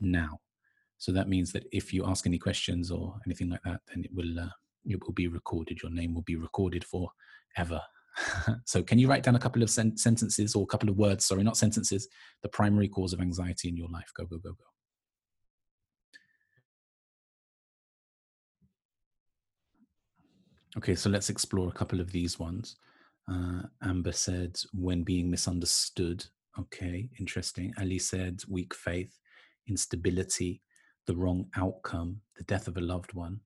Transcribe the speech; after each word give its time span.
now. 0.00 0.40
So 0.98 1.12
that 1.12 1.28
means 1.28 1.52
that 1.52 1.64
if 1.72 1.92
you 1.92 2.06
ask 2.06 2.26
any 2.26 2.38
questions 2.38 2.90
or 2.90 3.14
anything 3.26 3.50
like 3.50 3.62
that, 3.64 3.80
then 3.88 4.04
it 4.04 4.10
will 4.14 4.40
uh, 4.40 4.48
it 4.84 5.02
will 5.04 5.12
be 5.12 5.28
recorded. 5.28 5.82
Your 5.82 5.92
name 5.92 6.14
will 6.14 6.22
be 6.22 6.36
recorded 6.36 6.84
forever. 6.84 7.82
so 8.64 8.82
can 8.82 8.98
you 8.98 9.08
write 9.08 9.22
down 9.22 9.36
a 9.36 9.40
couple 9.40 9.62
of 9.62 9.70
sen- 9.70 9.96
sentences 9.96 10.54
or 10.54 10.62
a 10.62 10.66
couple 10.66 10.88
of 10.88 10.96
words? 10.96 11.26
Sorry, 11.26 11.42
not 11.42 11.56
sentences. 11.56 12.08
The 12.42 12.48
primary 12.48 12.88
cause 12.88 13.12
of 13.12 13.20
anxiety 13.20 13.68
in 13.68 13.76
your 13.76 13.88
life. 13.88 14.10
Go 14.16 14.24
go 14.24 14.38
go 14.38 14.52
go. 14.52 14.64
Okay, 20.78 20.94
so 20.94 21.08
let's 21.08 21.30
explore 21.30 21.68
a 21.68 21.72
couple 21.72 22.00
of 22.00 22.12
these 22.12 22.38
ones. 22.38 22.76
Uh, 23.30 23.62
Amber 23.82 24.12
said, 24.12 24.58
when 24.74 25.04
being 25.04 25.30
misunderstood. 25.30 26.24
Okay, 26.58 27.08
interesting. 27.18 27.72
Ali 27.78 27.98
said, 27.98 28.42
weak 28.46 28.74
faith, 28.74 29.18
instability, 29.68 30.60
the 31.06 31.16
wrong 31.16 31.46
outcome, 31.56 32.20
the 32.36 32.44
death 32.44 32.68
of 32.68 32.76
a 32.76 32.80
loved 32.80 33.12
one, 33.12 33.40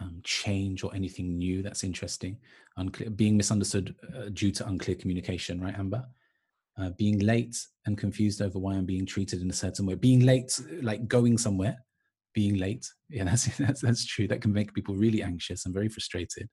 um, 0.00 0.20
change 0.24 0.82
or 0.84 0.94
anything 0.94 1.38
new. 1.38 1.62
That's 1.62 1.84
interesting. 1.84 2.38
Unclear, 2.76 3.10
being 3.10 3.36
misunderstood 3.36 3.94
uh, 4.16 4.28
due 4.32 4.50
to 4.52 4.66
unclear 4.66 4.96
communication, 4.96 5.60
right, 5.60 5.78
Amber? 5.78 6.04
Uh, 6.78 6.90
being 6.98 7.18
late 7.20 7.56
and 7.86 7.96
confused 7.96 8.42
over 8.42 8.58
why 8.58 8.74
I'm 8.74 8.84
being 8.84 9.06
treated 9.06 9.40
in 9.40 9.48
a 9.48 9.54
certain 9.54 9.86
way. 9.86 9.94
Being 9.94 10.20
late, 10.20 10.60
like 10.82 11.08
going 11.08 11.38
somewhere, 11.38 11.78
being 12.34 12.56
late. 12.56 12.86
Yeah, 13.08 13.24
that's, 13.26 13.56
that's, 13.56 13.80
that's 13.80 14.04
true. 14.04 14.28
That 14.28 14.42
can 14.42 14.52
make 14.52 14.74
people 14.74 14.94
really 14.94 15.22
anxious 15.22 15.64
and 15.64 15.74
very 15.74 15.88
frustrated. 15.88 16.48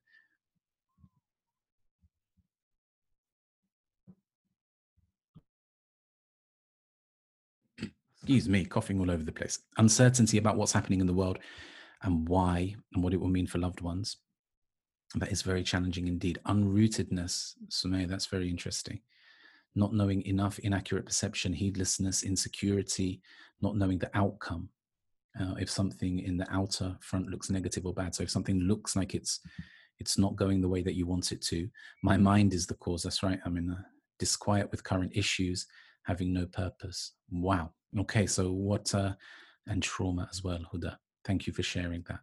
Excuse 8.24 8.48
me, 8.48 8.64
coughing 8.64 8.98
all 9.00 9.10
over 9.10 9.22
the 9.22 9.30
place. 9.30 9.58
Uncertainty 9.76 10.38
about 10.38 10.56
what's 10.56 10.72
happening 10.72 11.02
in 11.02 11.06
the 11.06 11.12
world 11.12 11.38
and 12.04 12.26
why 12.26 12.74
and 12.94 13.04
what 13.04 13.12
it 13.12 13.20
will 13.20 13.28
mean 13.28 13.46
for 13.46 13.58
loved 13.58 13.82
ones. 13.82 14.16
That 15.16 15.30
is 15.30 15.42
very 15.42 15.62
challenging 15.62 16.08
indeed. 16.08 16.38
Unrootedness, 16.46 17.52
Sumaya, 17.68 18.08
that's 18.08 18.24
very 18.24 18.48
interesting. 18.48 19.00
Not 19.74 19.92
knowing 19.92 20.24
enough, 20.24 20.58
inaccurate 20.60 21.04
perception, 21.04 21.52
heedlessness, 21.52 22.22
insecurity, 22.22 23.20
not 23.60 23.76
knowing 23.76 23.98
the 23.98 24.10
outcome 24.14 24.70
uh, 25.38 25.56
if 25.60 25.68
something 25.68 26.20
in 26.20 26.38
the 26.38 26.50
outer 26.50 26.96
front 27.00 27.28
looks 27.28 27.50
negative 27.50 27.84
or 27.84 27.92
bad. 27.92 28.14
So 28.14 28.22
if 28.22 28.30
something 28.30 28.58
looks 28.58 28.96
like 28.96 29.14
it's 29.14 29.40
it's 29.98 30.16
not 30.16 30.34
going 30.34 30.62
the 30.62 30.68
way 30.68 30.80
that 30.80 30.96
you 30.96 31.06
want 31.06 31.30
it 31.30 31.42
to, 31.42 31.68
my 32.02 32.16
mind 32.16 32.54
is 32.54 32.66
the 32.66 32.74
cause. 32.76 33.02
That's 33.02 33.22
right. 33.22 33.38
I'm 33.44 33.58
in 33.58 33.68
a 33.68 33.84
disquiet 34.18 34.70
with 34.70 34.82
current 34.82 35.12
issues, 35.14 35.66
having 36.04 36.32
no 36.32 36.46
purpose. 36.46 37.12
Wow. 37.30 37.72
Okay. 38.00 38.26
So 38.26 38.50
what? 38.50 38.94
Uh, 38.94 39.14
and 39.66 39.82
trauma 39.82 40.28
as 40.30 40.42
well, 40.42 40.60
Huda. 40.72 40.96
Thank 41.24 41.46
you 41.46 41.52
for 41.52 41.62
sharing 41.62 42.04
that. 42.08 42.20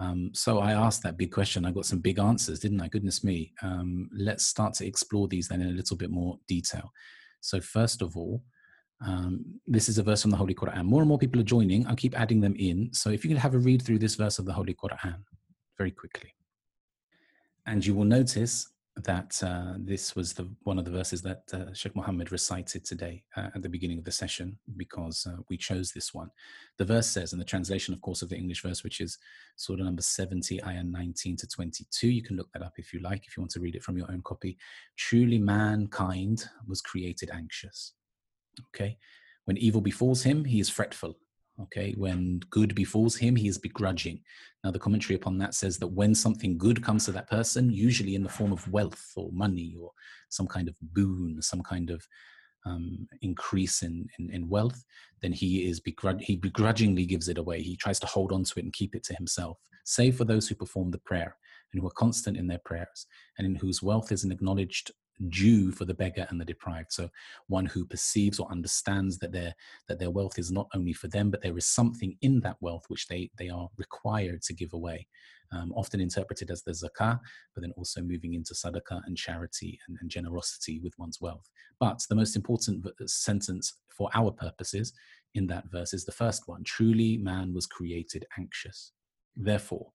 Um, 0.00 0.30
so 0.32 0.58
I 0.58 0.72
asked 0.72 1.02
that 1.02 1.16
big 1.16 1.32
question. 1.32 1.64
I 1.64 1.72
got 1.72 1.86
some 1.86 1.98
big 1.98 2.18
answers, 2.18 2.60
didn't 2.60 2.80
I? 2.80 2.88
Goodness 2.88 3.24
me. 3.24 3.52
Um, 3.62 4.08
let's 4.16 4.46
start 4.46 4.74
to 4.74 4.86
explore 4.86 5.28
these 5.28 5.48
then 5.48 5.60
in 5.60 5.68
a 5.68 5.72
little 5.72 5.96
bit 5.96 6.10
more 6.10 6.38
detail. 6.46 6.92
So 7.40 7.60
first 7.60 8.00
of 8.00 8.16
all, 8.16 8.42
um, 9.04 9.44
this 9.66 9.88
is 9.88 9.98
a 9.98 10.02
verse 10.02 10.22
from 10.22 10.30
the 10.30 10.36
Holy 10.36 10.54
Quran. 10.54 10.84
More 10.84 11.02
and 11.02 11.08
more 11.08 11.18
people 11.18 11.40
are 11.40 11.44
joining. 11.44 11.86
I'll 11.86 11.96
keep 11.96 12.18
adding 12.18 12.40
them 12.40 12.54
in. 12.56 12.90
So 12.92 13.10
if 13.10 13.24
you 13.24 13.28
can 13.28 13.38
have 13.38 13.54
a 13.54 13.58
read 13.58 13.82
through 13.82 13.98
this 13.98 14.14
verse 14.14 14.38
of 14.38 14.44
the 14.44 14.52
Holy 14.52 14.74
Quran 14.74 15.22
very 15.76 15.90
quickly. 15.90 16.32
And 17.66 17.84
you 17.84 17.94
will 17.94 18.04
notice 18.04 18.68
that 19.04 19.40
uh, 19.42 19.74
this 19.78 20.14
was 20.16 20.32
the 20.32 20.48
one 20.64 20.78
of 20.78 20.84
the 20.84 20.90
verses 20.90 21.22
that 21.22 21.42
uh, 21.52 21.72
Sheikh 21.72 21.94
Mohammed 21.94 22.32
recited 22.32 22.84
today 22.84 23.22
uh, 23.36 23.48
at 23.54 23.62
the 23.62 23.68
beginning 23.68 23.98
of 23.98 24.04
the 24.04 24.12
session 24.12 24.58
because 24.76 25.26
uh, 25.26 25.36
we 25.48 25.56
chose 25.56 25.92
this 25.92 26.12
one. 26.12 26.30
The 26.78 26.84
verse 26.84 27.08
says, 27.08 27.32
in 27.32 27.38
the 27.38 27.44
translation, 27.44 27.94
of 27.94 28.00
course, 28.00 28.22
of 28.22 28.28
the 28.28 28.36
English 28.36 28.62
verse, 28.62 28.84
which 28.84 29.00
is 29.00 29.18
Surah 29.56 29.84
number 29.84 30.02
70, 30.02 30.62
ayah 30.64 30.82
19 30.82 31.36
to 31.36 31.46
22. 31.46 32.08
You 32.08 32.22
can 32.22 32.36
look 32.36 32.50
that 32.52 32.62
up 32.62 32.74
if 32.76 32.92
you 32.92 33.00
like, 33.00 33.26
if 33.26 33.36
you 33.36 33.42
want 33.42 33.52
to 33.52 33.60
read 33.60 33.76
it 33.76 33.82
from 33.82 33.96
your 33.96 34.10
own 34.10 34.22
copy. 34.22 34.58
Truly, 34.96 35.38
mankind 35.38 36.48
was 36.66 36.80
created 36.80 37.30
anxious 37.32 37.92
Okay. 38.74 38.98
When 39.44 39.56
evil 39.56 39.80
befalls 39.80 40.22
him, 40.22 40.44
he 40.44 40.60
is 40.60 40.68
fretful. 40.68 41.16
Okay. 41.62 41.94
When 41.96 42.40
good 42.50 42.74
befalls 42.74 43.16
him, 43.16 43.34
he 43.34 43.48
is 43.48 43.58
begrudging. 43.58 44.20
Now, 44.62 44.70
the 44.70 44.78
commentary 44.78 45.16
upon 45.16 45.38
that 45.38 45.54
says 45.54 45.78
that 45.78 45.88
when 45.88 46.14
something 46.14 46.56
good 46.56 46.82
comes 46.82 47.04
to 47.06 47.12
that 47.12 47.28
person, 47.28 47.70
usually 47.70 48.14
in 48.14 48.22
the 48.22 48.28
form 48.28 48.52
of 48.52 48.70
wealth 48.70 49.12
or 49.16 49.30
money 49.32 49.76
or 49.80 49.90
some 50.28 50.46
kind 50.46 50.68
of 50.68 50.76
boon, 50.80 51.42
some 51.42 51.62
kind 51.62 51.90
of 51.90 52.06
um, 52.66 53.08
increase 53.22 53.82
in, 53.82 54.06
in, 54.18 54.30
in, 54.30 54.48
wealth, 54.48 54.84
then 55.22 55.32
he 55.32 55.68
is 55.68 55.80
begrud- 55.80 56.20
he 56.20 56.36
begrudgingly 56.36 57.06
gives 57.06 57.28
it 57.28 57.38
away. 57.38 57.62
He 57.62 57.76
tries 57.76 57.98
to 58.00 58.06
hold 58.06 58.32
on 58.32 58.44
to 58.44 58.58
it 58.58 58.64
and 58.64 58.72
keep 58.72 58.94
it 58.94 59.04
to 59.04 59.14
himself. 59.14 59.58
Save 59.84 60.16
for 60.16 60.24
those 60.24 60.48
who 60.48 60.54
perform 60.54 60.90
the 60.90 60.98
prayer 60.98 61.36
and 61.72 61.80
who 61.80 61.86
are 61.86 61.92
constant 61.92 62.36
in 62.36 62.46
their 62.46 62.60
prayers, 62.64 63.06
and 63.36 63.46
in 63.46 63.54
whose 63.54 63.82
wealth 63.82 64.12
is 64.12 64.24
an 64.24 64.32
acknowledged 64.32 64.92
due 65.28 65.72
for 65.72 65.84
the 65.84 65.94
beggar 65.94 66.26
and 66.30 66.40
the 66.40 66.44
deprived. 66.44 66.92
So 66.92 67.10
one 67.48 67.66
who 67.66 67.84
perceives 67.84 68.38
or 68.38 68.50
understands 68.50 69.18
that 69.18 69.32
their 69.32 69.54
that 69.88 69.98
their 69.98 70.10
wealth 70.10 70.38
is 70.38 70.50
not 70.50 70.68
only 70.74 70.92
for 70.92 71.08
them, 71.08 71.30
but 71.30 71.42
there 71.42 71.56
is 71.58 71.66
something 71.66 72.16
in 72.22 72.40
that 72.40 72.56
wealth 72.60 72.84
which 72.88 73.08
they 73.08 73.30
they 73.36 73.48
are 73.48 73.68
required 73.76 74.42
to 74.42 74.54
give 74.54 74.72
away. 74.72 75.06
Um, 75.50 75.72
often 75.74 75.98
interpreted 75.98 76.50
as 76.50 76.62
the 76.62 76.72
zakah, 76.72 77.18
but 77.54 77.62
then 77.62 77.72
also 77.74 78.02
moving 78.02 78.34
into 78.34 78.52
sadaqah 78.52 79.00
and 79.06 79.16
charity 79.16 79.78
and, 79.88 79.96
and 79.98 80.10
generosity 80.10 80.78
with 80.78 80.92
one's 80.98 81.22
wealth. 81.22 81.48
But 81.80 82.04
the 82.10 82.16
most 82.16 82.36
important 82.36 82.86
sentence 83.06 83.72
for 83.88 84.10
our 84.14 84.30
purposes 84.30 84.92
in 85.34 85.46
that 85.46 85.70
verse 85.70 85.94
is 85.94 86.04
the 86.04 86.12
first 86.12 86.48
one 86.48 86.64
truly, 86.64 87.16
man 87.16 87.54
was 87.54 87.66
created 87.66 88.26
anxious. 88.38 88.92
Therefore, 89.36 89.90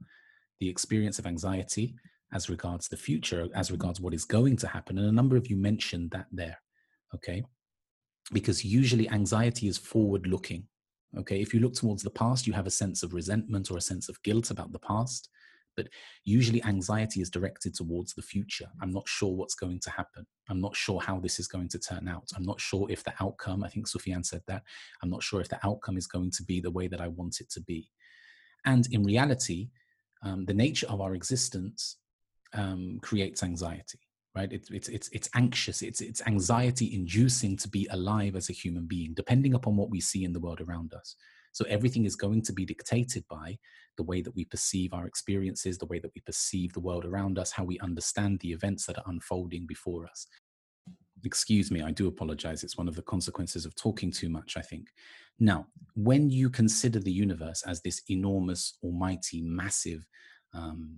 the 0.59 0.69
experience 0.69 1.19
of 1.19 1.27
anxiety 1.27 1.93
as 2.33 2.49
regards 2.49 2.87
the 2.87 2.97
future, 2.97 3.47
as 3.53 3.71
regards 3.71 4.01
what 4.01 4.13
is 4.13 4.25
going 4.25 4.57
to 4.57 4.67
happen. 4.67 4.97
And 4.97 5.07
a 5.07 5.11
number 5.11 5.37
of 5.37 5.47
you 5.47 5.55
mentioned 5.55 6.11
that 6.11 6.27
there, 6.31 6.57
okay? 7.13 7.43
Because 8.31 8.65
usually 8.65 9.09
anxiety 9.09 9.67
is 9.67 9.77
forward 9.77 10.27
looking, 10.27 10.65
okay? 11.17 11.41
If 11.41 11.53
you 11.53 11.59
look 11.59 11.73
towards 11.73 12.03
the 12.03 12.09
past, 12.09 12.47
you 12.47 12.53
have 12.53 12.67
a 12.67 12.71
sense 12.71 13.03
of 13.03 13.13
resentment 13.13 13.69
or 13.69 13.77
a 13.77 13.81
sense 13.81 14.09
of 14.09 14.21
guilt 14.23 14.51
about 14.51 14.71
the 14.71 14.79
past. 14.79 15.29
But 15.75 15.87
usually 16.23 16.63
anxiety 16.65 17.21
is 17.21 17.31
directed 17.31 17.73
towards 17.73 18.13
the 18.13 18.21
future. 18.21 18.67
I'm 18.79 18.91
not 18.91 19.07
sure 19.07 19.33
what's 19.33 19.55
going 19.55 19.79
to 19.79 19.89
happen. 19.89 20.25
I'm 20.47 20.61
not 20.61 20.75
sure 20.75 21.01
how 21.01 21.19
this 21.19 21.39
is 21.39 21.47
going 21.47 21.69
to 21.69 21.79
turn 21.79 22.07
out. 22.07 22.29
I'm 22.35 22.43
not 22.43 22.61
sure 22.61 22.85
if 22.91 23.03
the 23.03 23.13
outcome, 23.19 23.63
I 23.63 23.69
think 23.69 23.87
Sufyan 23.87 24.23
said 24.23 24.43
that, 24.47 24.61
I'm 25.01 25.09
not 25.09 25.23
sure 25.23 25.41
if 25.41 25.49
the 25.49 25.59
outcome 25.65 25.97
is 25.97 26.05
going 26.05 26.29
to 26.31 26.43
be 26.43 26.61
the 26.61 26.69
way 26.69 26.87
that 26.87 27.01
I 27.01 27.07
want 27.07 27.41
it 27.41 27.49
to 27.51 27.61
be. 27.61 27.89
And 28.65 28.87
in 28.91 29.03
reality, 29.03 29.69
um, 30.21 30.45
the 30.45 30.53
nature 30.53 30.87
of 30.87 31.01
our 31.01 31.15
existence 31.15 31.97
um, 32.53 32.99
creates 33.01 33.43
anxiety 33.43 33.99
right? 34.35 34.51
It's 34.51 34.69
it's 34.71 34.89
it's, 34.89 35.09
it's 35.09 35.29
anxious 35.35 35.81
it's 35.81 36.01
it's 36.01 36.21
anxiety 36.25 36.93
inducing 36.93 37.57
to 37.57 37.69
be 37.69 37.87
alive 37.91 38.35
as 38.35 38.49
a 38.49 38.53
human 38.53 38.85
being 38.85 39.13
depending 39.13 39.53
upon 39.53 39.75
what 39.75 39.89
we 39.89 40.01
see 40.01 40.23
in 40.23 40.33
the 40.33 40.39
world 40.39 40.61
around 40.61 40.93
us. 40.93 41.15
So 41.51 41.65
everything 41.69 42.05
is 42.05 42.15
going 42.15 42.41
to 42.43 42.53
be 42.53 42.65
dictated 42.65 43.25
by 43.29 43.59
the 43.95 44.03
way 44.03 44.21
that 44.21 44.35
we 44.35 44.45
perceive 44.45 44.91
our 44.91 45.05
experiences 45.05 45.77
the 45.77 45.85
way 45.85 45.99
that 45.99 46.11
we 46.15 46.21
perceive 46.21 46.73
the 46.73 46.79
world 46.79 47.05
around 47.05 47.37
us 47.37 47.51
how 47.51 47.63
we 47.63 47.79
understand 47.79 48.39
the 48.39 48.51
events 48.51 48.87
that 48.87 48.97
are 48.97 49.03
unfolding 49.07 49.67
before 49.67 50.07
us. 50.07 50.25
Excuse 51.23 51.71
me 51.71 51.81
i 51.81 51.91
do 51.91 52.07
apologize. 52.07 52.63
It's 52.63 52.77
one 52.77 52.87
of 52.87 52.95
the 52.95 53.03
consequences 53.03 53.65
of 53.65 53.75
talking 53.75 54.11
too 54.11 54.29
much 54.29 54.57
i 54.57 54.61
think. 54.61 54.87
Now 55.39 55.67
when 55.95 56.31
you 56.31 56.49
consider 56.49 56.99
the 56.99 57.11
universe 57.11 57.63
as 57.67 57.81
this 57.81 58.01
enormous 58.09 58.79
almighty 58.83 59.41
massive 59.41 60.07
um, 60.53 60.97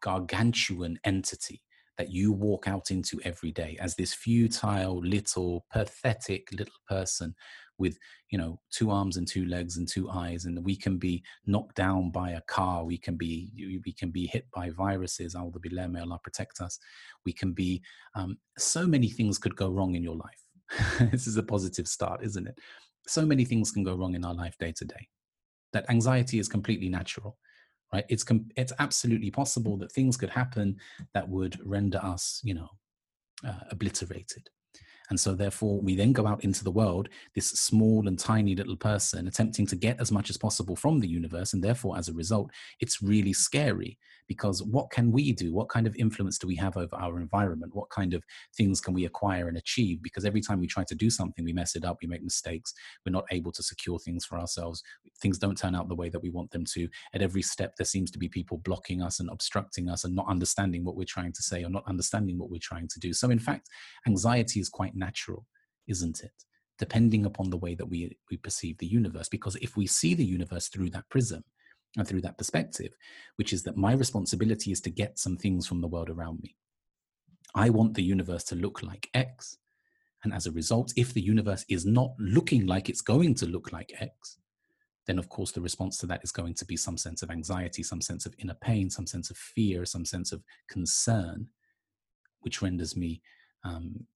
gargantuan 0.00 0.98
entity 1.04 1.62
that 1.98 2.10
you 2.10 2.32
walk 2.32 2.66
out 2.66 2.90
into 2.90 3.20
every 3.24 3.52
day 3.52 3.76
as 3.80 3.94
this 3.94 4.14
futile 4.14 5.00
little 5.04 5.64
pathetic 5.70 6.48
little 6.52 6.74
person 6.88 7.34
with 7.78 7.98
you 8.30 8.38
know 8.38 8.60
two 8.70 8.90
arms 8.90 9.16
and 9.16 9.26
two 9.26 9.44
legs 9.46 9.76
and 9.76 9.88
two 9.88 10.08
eyes 10.10 10.44
and 10.44 10.64
we 10.64 10.76
can 10.76 10.98
be 10.98 11.22
knocked 11.46 11.76
down 11.76 12.10
by 12.10 12.30
a 12.30 12.40
car 12.42 12.84
we 12.84 12.96
can 12.96 13.16
be 13.16 13.50
we 13.84 13.92
can 13.92 14.10
be 14.10 14.26
hit 14.26 14.46
by 14.54 14.70
viruses 14.70 15.34
Allah 15.34 15.88
may 15.88 16.00
Allah 16.00 16.20
protect 16.22 16.60
us. 16.60 16.78
We 17.26 17.32
can 17.32 17.52
be 17.52 17.82
um, 18.14 18.38
so 18.58 18.86
many 18.86 19.08
things 19.08 19.38
could 19.38 19.56
go 19.56 19.70
wrong 19.70 19.94
in 19.94 20.02
your 20.02 20.16
life. 20.16 21.10
This 21.10 21.26
is 21.26 21.36
a 21.36 21.42
positive 21.42 21.88
start 21.88 22.22
isn't 22.22 22.46
it? 22.46 22.58
So 23.06 23.26
many 23.26 23.44
things 23.44 23.72
can 23.72 23.84
go 23.84 23.94
wrong 23.96 24.14
in 24.14 24.24
our 24.24 24.34
life 24.34 24.56
day 24.58 24.72
to 24.72 24.84
day 24.84 25.08
that 25.72 25.88
anxiety 25.88 26.38
is 26.38 26.48
completely 26.48 26.88
natural 26.88 27.38
right 27.92 28.04
it's 28.08 28.24
com- 28.24 28.48
it's 28.56 28.72
absolutely 28.78 29.30
possible 29.30 29.76
that 29.76 29.92
things 29.92 30.16
could 30.16 30.30
happen 30.30 30.76
that 31.14 31.28
would 31.28 31.58
render 31.64 31.98
us 32.02 32.40
you 32.44 32.54
know 32.54 32.68
uh, 33.46 33.64
obliterated 33.70 34.48
And 35.10 35.20
so, 35.20 35.34
therefore, 35.34 35.80
we 35.82 35.94
then 35.96 36.12
go 36.12 36.26
out 36.26 36.42
into 36.44 36.64
the 36.64 36.70
world, 36.70 37.08
this 37.34 37.48
small 37.50 38.08
and 38.08 38.18
tiny 38.18 38.54
little 38.54 38.76
person 38.76 39.28
attempting 39.28 39.66
to 39.68 39.76
get 39.76 40.00
as 40.00 40.10
much 40.10 40.30
as 40.30 40.38
possible 40.38 40.76
from 40.76 41.00
the 41.00 41.08
universe. 41.08 41.52
And 41.52 41.62
therefore, 41.62 41.98
as 41.98 42.08
a 42.08 42.14
result, 42.14 42.50
it's 42.80 43.02
really 43.02 43.34
scary 43.34 43.98
because 44.28 44.62
what 44.62 44.90
can 44.90 45.10
we 45.10 45.32
do? 45.32 45.52
What 45.52 45.68
kind 45.68 45.86
of 45.86 45.96
influence 45.96 46.38
do 46.38 46.46
we 46.46 46.56
have 46.56 46.76
over 46.76 46.96
our 46.96 47.18
environment? 47.18 47.74
What 47.74 47.90
kind 47.90 48.14
of 48.14 48.22
things 48.56 48.80
can 48.80 48.94
we 48.94 49.04
acquire 49.04 49.48
and 49.48 49.56
achieve? 49.56 50.02
Because 50.02 50.24
every 50.24 50.40
time 50.40 50.60
we 50.60 50.66
try 50.66 50.84
to 50.84 50.94
do 50.94 51.10
something, 51.10 51.44
we 51.44 51.52
mess 51.52 51.76
it 51.76 51.84
up, 51.84 51.98
we 52.02 52.08
make 52.08 52.22
mistakes, 52.22 52.72
we're 53.04 53.12
not 53.12 53.26
able 53.30 53.52
to 53.52 53.62
secure 53.62 53.98
things 53.98 54.24
for 54.24 54.38
ourselves. 54.38 54.82
Things 55.20 55.38
don't 55.38 55.58
turn 55.58 55.74
out 55.74 55.88
the 55.88 55.94
way 55.94 56.08
that 56.08 56.22
we 56.22 56.30
want 56.30 56.50
them 56.50 56.64
to. 56.72 56.88
At 57.14 57.22
every 57.22 57.42
step, 57.42 57.76
there 57.76 57.84
seems 57.84 58.10
to 58.12 58.18
be 58.18 58.28
people 58.28 58.58
blocking 58.58 59.02
us 59.02 59.20
and 59.20 59.28
obstructing 59.30 59.88
us 59.88 60.04
and 60.04 60.14
not 60.14 60.28
understanding 60.28 60.84
what 60.84 60.96
we're 60.96 61.04
trying 61.04 61.32
to 61.32 61.42
say 61.42 61.64
or 61.64 61.70
not 61.70 61.86
understanding 61.86 62.38
what 62.38 62.50
we're 62.50 62.58
trying 62.60 62.88
to 62.88 63.00
do. 63.00 63.12
So, 63.12 63.30
in 63.30 63.38
fact, 63.38 63.68
anxiety 64.06 64.60
is 64.60 64.68
quite 64.68 64.94
natural, 64.94 65.46
isn't 65.88 66.20
it? 66.22 66.32
Depending 66.78 67.26
upon 67.26 67.50
the 67.50 67.58
way 67.58 67.74
that 67.74 67.86
we, 67.86 68.16
we 68.30 68.36
perceive 68.36 68.78
the 68.78 68.86
universe. 68.86 69.28
Because 69.28 69.56
if 69.56 69.76
we 69.76 69.86
see 69.86 70.14
the 70.14 70.24
universe 70.24 70.68
through 70.68 70.90
that 70.90 71.08
prism 71.10 71.44
and 71.96 72.06
through 72.06 72.22
that 72.22 72.38
perspective, 72.38 72.94
which 73.36 73.52
is 73.52 73.62
that 73.64 73.76
my 73.76 73.92
responsibility 73.92 74.72
is 74.72 74.80
to 74.80 74.90
get 74.90 75.18
some 75.18 75.36
things 75.36 75.66
from 75.66 75.80
the 75.80 75.88
world 75.88 76.08
around 76.08 76.40
me. 76.42 76.56
I 77.54 77.70
want 77.70 77.94
the 77.94 78.02
universe 78.02 78.44
to 78.44 78.56
look 78.56 78.82
like 78.82 79.10
X. 79.12 79.58
And 80.24 80.32
as 80.32 80.46
a 80.46 80.52
result, 80.52 80.92
if 80.96 81.12
the 81.12 81.20
universe 81.20 81.64
is 81.68 81.84
not 81.84 82.12
looking 82.18 82.66
like 82.66 82.88
it's 82.88 83.02
going 83.02 83.34
to 83.36 83.46
look 83.46 83.72
like 83.72 83.92
X, 84.00 84.38
then 85.06 85.18
of 85.18 85.28
course 85.28 85.52
the 85.52 85.60
response 85.60 85.98
to 85.98 86.06
that 86.06 86.22
is 86.22 86.32
going 86.32 86.54
to 86.54 86.64
be 86.64 86.76
some 86.76 86.96
sense 86.96 87.22
of 87.22 87.30
anxiety, 87.30 87.82
some 87.82 88.00
sense 88.00 88.24
of 88.24 88.34
inner 88.38 88.54
pain, 88.54 88.88
some 88.88 89.06
sense 89.06 89.30
of 89.30 89.36
fear, 89.36 89.84
some 89.84 90.04
sense 90.04 90.32
of 90.32 90.42
concern, 90.68 91.48
which 92.40 92.62
renders 92.62 92.96
me 92.96 93.20
um, 93.64 94.06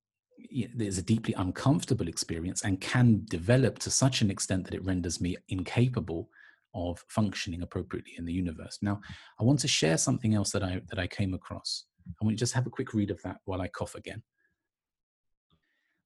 there's 0.75 0.99
a 0.99 1.03
deeply 1.03 1.35
uncomfortable 1.35 2.09
experience 2.09 2.63
and 2.63 2.81
can 2.81 3.23
develop 3.29 3.79
to 3.81 3.91
such 3.91 4.21
an 4.21 4.31
extent 4.31 4.65
that 4.65 4.75
it 4.75 4.85
renders 4.85 5.21
me 5.21 5.37
incapable 5.49 6.29
of 6.77 7.03
functioning 7.09 7.63
appropriately 7.63 8.13
in 8.19 8.25
the 8.27 8.33
universe. 8.33 8.79
Now, 8.83 9.01
I 9.41 9.45
want 9.45 9.59
to 9.61 9.69
share 9.69 9.99
something 9.99 10.35
else 10.35 10.51
that 10.53 10.63
I 10.63 10.81
that 10.91 10.99
I 10.99 11.07
came 11.07 11.35
across. 11.35 11.85
I 12.07 12.25
want 12.25 12.37
to 12.37 12.41
just 12.41 12.53
have 12.55 12.67
a 12.67 12.71
quick 12.71 12.95
read 12.95 13.11
of 13.11 13.21
that 13.23 13.39
while 13.47 13.61
I 13.61 13.69
cough 13.69 13.95
again. 13.95 14.23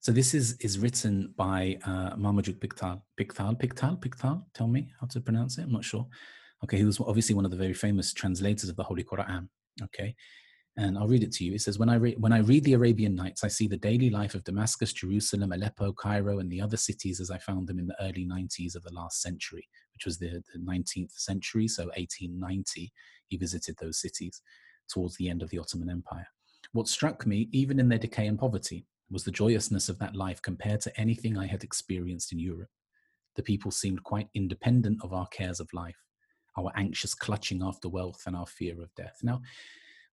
So 0.01 0.13
this 0.13 0.33
is 0.33 0.57
is 0.61 0.79
written 0.79 1.35
by 1.37 1.79
uh, 1.85 2.17
Marmaduke 2.17 2.61
Pictal. 2.61 3.03
Pictal, 3.19 3.55
Pictal, 3.55 4.01
Pickthall. 4.01 4.45
Tell 4.55 4.69
me 4.69 4.93
how 4.99 5.07
to 5.09 5.21
pronounce 5.21 5.59
it. 5.59 5.65
I'm 5.65 5.73
not 5.73 5.85
sure. 5.85 6.07
Okay, 6.65 6.79
he 6.79 6.85
was 6.85 7.01
obviously 7.01 7.35
one 7.35 7.45
of 7.45 7.51
the 7.51 7.57
very 7.57 7.75
famous 7.75 8.13
translators 8.13 8.71
of 8.71 8.77
the 8.77 8.85
Holy 8.85 9.05
Quran. 9.05 9.49
Okay, 9.83 10.15
and 10.77 10.97
I'll 10.97 11.09
read 11.09 11.25
it 11.25 11.33
to 11.33 11.45
you. 11.45 11.55
It 11.55 11.61
says, 11.61 11.79
when 11.79 11.89
I, 11.89 11.97
re- 11.97 12.17
when 12.19 12.33
I 12.33 12.39
read 12.39 12.65
the 12.65 12.75
Arabian 12.75 13.15
Nights, 13.15 13.43
I 13.43 13.49
see 13.49 13.67
the 13.67 13.77
daily 13.77 14.09
life 14.09 14.35
of 14.35 14.45
Damascus, 14.45 14.93
Jerusalem, 14.93 15.53
Aleppo, 15.53 15.93
Cairo, 15.93 16.39
and 16.39 16.51
the 16.51 16.61
other 16.61 16.77
cities 16.77 17.21
as 17.21 17.31
I 17.31 17.39
found 17.39 17.67
them 17.67 17.79
in 17.79 17.87
the 17.87 18.01
early 18.01 18.27
90s 18.27 18.77
of 18.77 18.83
the 18.85 18.93
last 18.93 19.21
century, 19.21 19.69
which 19.95 20.07
was 20.07 20.19
the, 20.19 20.43
the 20.53 20.61
19th 20.61 21.13
century. 21.13 21.67
So 21.67 21.85
1890, 21.85 22.93
he 23.27 23.37
visited 23.37 23.77
those 23.81 24.01
cities 24.01 24.41
towards 24.89 25.17
the 25.17 25.29
end 25.29 25.43
of 25.43 25.51
the 25.51 25.59
Ottoman 25.59 25.91
Empire. 25.91 26.27
What 26.73 26.89
struck 26.89 27.27
me, 27.27 27.49
even 27.53 27.81
in 27.81 27.89
their 27.89 27.99
decay 27.99 28.27
and 28.27 28.39
poverty, 28.39 28.87
was 29.11 29.25
the 29.25 29.33
joyousness 29.33 29.89
of 29.89 29.99
that 29.99 30.15
life 30.15 30.41
compared 30.41 30.81
to 30.83 31.01
anything 31.01 31.37
I 31.37 31.47
had 31.47 31.65
experienced 31.65 32.33
in 32.33 32.39
Europe. 32.39 32.71
The 33.37 33.43
people 33.43 33.71
seemed 33.71 34.05
quite 34.05 34.29
independent 34.35 34.99
of 35.03 35.13
our 35.13 35.27
cares 35.29 35.59
of 35.59 35.69
life, 35.73 35.97
our 36.57 36.71
anxious 36.77 37.15
clutching 37.15 37.63
after 37.63 37.89
wealth, 37.89 38.23
and 38.27 38.37
our 38.37 38.47
fear 38.47 38.81
of 38.81 38.95
death. 38.95 39.19
Now, 39.23 39.41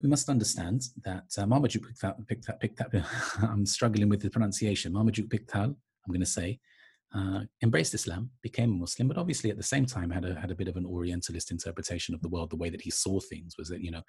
we 0.01 0.09
must 0.09 0.29
understand 0.29 0.83
that 1.03 1.25
uh, 1.38 1.45
Marmaduke 1.45 1.85
Pickthall, 1.88 2.25
Pickthall, 2.25 2.61
Pickthall, 2.61 3.03
I'm 3.49 3.65
struggling 3.65 4.09
with 4.09 4.21
the 4.21 4.29
pronunciation, 4.29 4.94
Marmaduke 4.94 5.29
Pickthall, 5.29 5.65
I'm 5.65 6.13
going 6.13 6.19
to 6.19 6.25
say, 6.25 6.59
uh, 7.15 7.41
embraced 7.63 7.94
Islam, 7.94 8.29
became 8.41 8.73
a 8.73 8.75
Muslim, 8.75 9.07
but 9.07 9.17
obviously 9.17 9.49
at 9.49 9.57
the 9.57 9.63
same 9.63 9.85
time 9.85 10.09
had 10.09 10.25
a 10.25 10.35
had 10.35 10.51
a 10.51 10.55
bit 10.55 10.67
of 10.67 10.75
an 10.75 10.85
Orientalist 10.85 11.51
interpretation 11.51 12.13
of 12.13 12.21
the 12.21 12.27
world. 12.27 12.49
The 12.49 12.57
way 12.57 12.69
that 12.69 12.81
he 12.81 12.91
saw 12.91 13.19
things 13.19 13.55
was 13.57 13.69
that 13.69 13.81
you 13.81 13.91
know, 13.91 14.01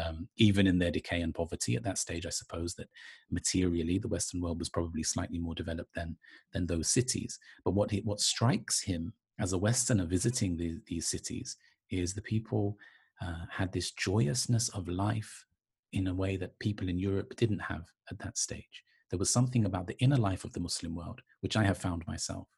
um, 0.00 0.28
even 0.36 0.66
in 0.66 0.78
their 0.78 0.92
decay 0.92 1.22
and 1.22 1.34
poverty 1.34 1.74
at 1.74 1.82
that 1.82 1.98
stage, 1.98 2.24
I 2.24 2.30
suppose 2.30 2.74
that 2.76 2.88
materially 3.30 3.98
the 3.98 4.08
Western 4.08 4.40
world 4.40 4.60
was 4.60 4.68
probably 4.68 5.02
slightly 5.02 5.38
more 5.38 5.56
developed 5.56 5.94
than 5.94 6.16
than 6.52 6.66
those 6.66 6.88
cities. 6.88 7.38
But 7.64 7.72
what 7.72 7.90
he, 7.90 8.00
what 8.00 8.20
strikes 8.20 8.80
him 8.80 9.12
as 9.40 9.52
a 9.52 9.58
Westerner 9.58 10.06
visiting 10.06 10.56
the, 10.56 10.78
these 10.86 11.08
cities 11.08 11.56
is 11.90 12.14
the 12.14 12.22
people 12.22 12.78
uh, 13.20 13.46
had 13.50 13.72
this 13.72 13.92
joyousness 13.92 14.68
of 14.70 14.88
life 14.88 15.46
in 15.92 16.08
a 16.08 16.14
way 16.14 16.36
that 16.36 16.58
people 16.58 16.88
in 16.88 16.98
Europe 16.98 17.34
didn't 17.36 17.60
have 17.60 17.86
at 18.10 18.18
that 18.18 18.36
stage. 18.36 18.84
There 19.10 19.18
was 19.18 19.30
something 19.30 19.64
about 19.64 19.86
the 19.86 19.98
inner 19.98 20.16
life 20.16 20.44
of 20.44 20.52
the 20.52 20.60
Muslim 20.60 20.94
world, 20.94 21.22
which 21.40 21.56
I 21.56 21.64
have 21.64 21.78
found 21.78 22.06
myself 22.06 22.48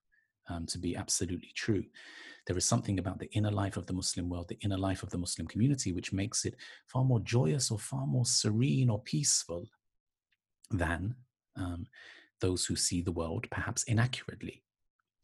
um, 0.48 0.66
to 0.66 0.78
be 0.78 0.96
absolutely 0.96 1.52
true. 1.54 1.84
There 2.46 2.56
is 2.56 2.64
something 2.64 2.98
about 2.98 3.18
the 3.18 3.30
inner 3.32 3.50
life 3.50 3.76
of 3.76 3.86
the 3.86 3.92
Muslim 3.92 4.28
world, 4.28 4.48
the 4.48 4.58
inner 4.62 4.78
life 4.78 5.02
of 5.02 5.10
the 5.10 5.18
Muslim 5.18 5.46
community, 5.46 5.92
which 5.92 6.12
makes 6.12 6.44
it 6.44 6.56
far 6.86 7.04
more 7.04 7.20
joyous 7.20 7.70
or 7.70 7.78
far 7.78 8.06
more 8.06 8.24
serene 8.24 8.88
or 8.88 9.02
peaceful 9.02 9.66
than 10.70 11.14
um, 11.56 11.86
those 12.40 12.64
who 12.64 12.76
see 12.76 13.02
the 13.02 13.12
world 13.12 13.46
perhaps 13.50 13.82
inaccurately. 13.84 14.62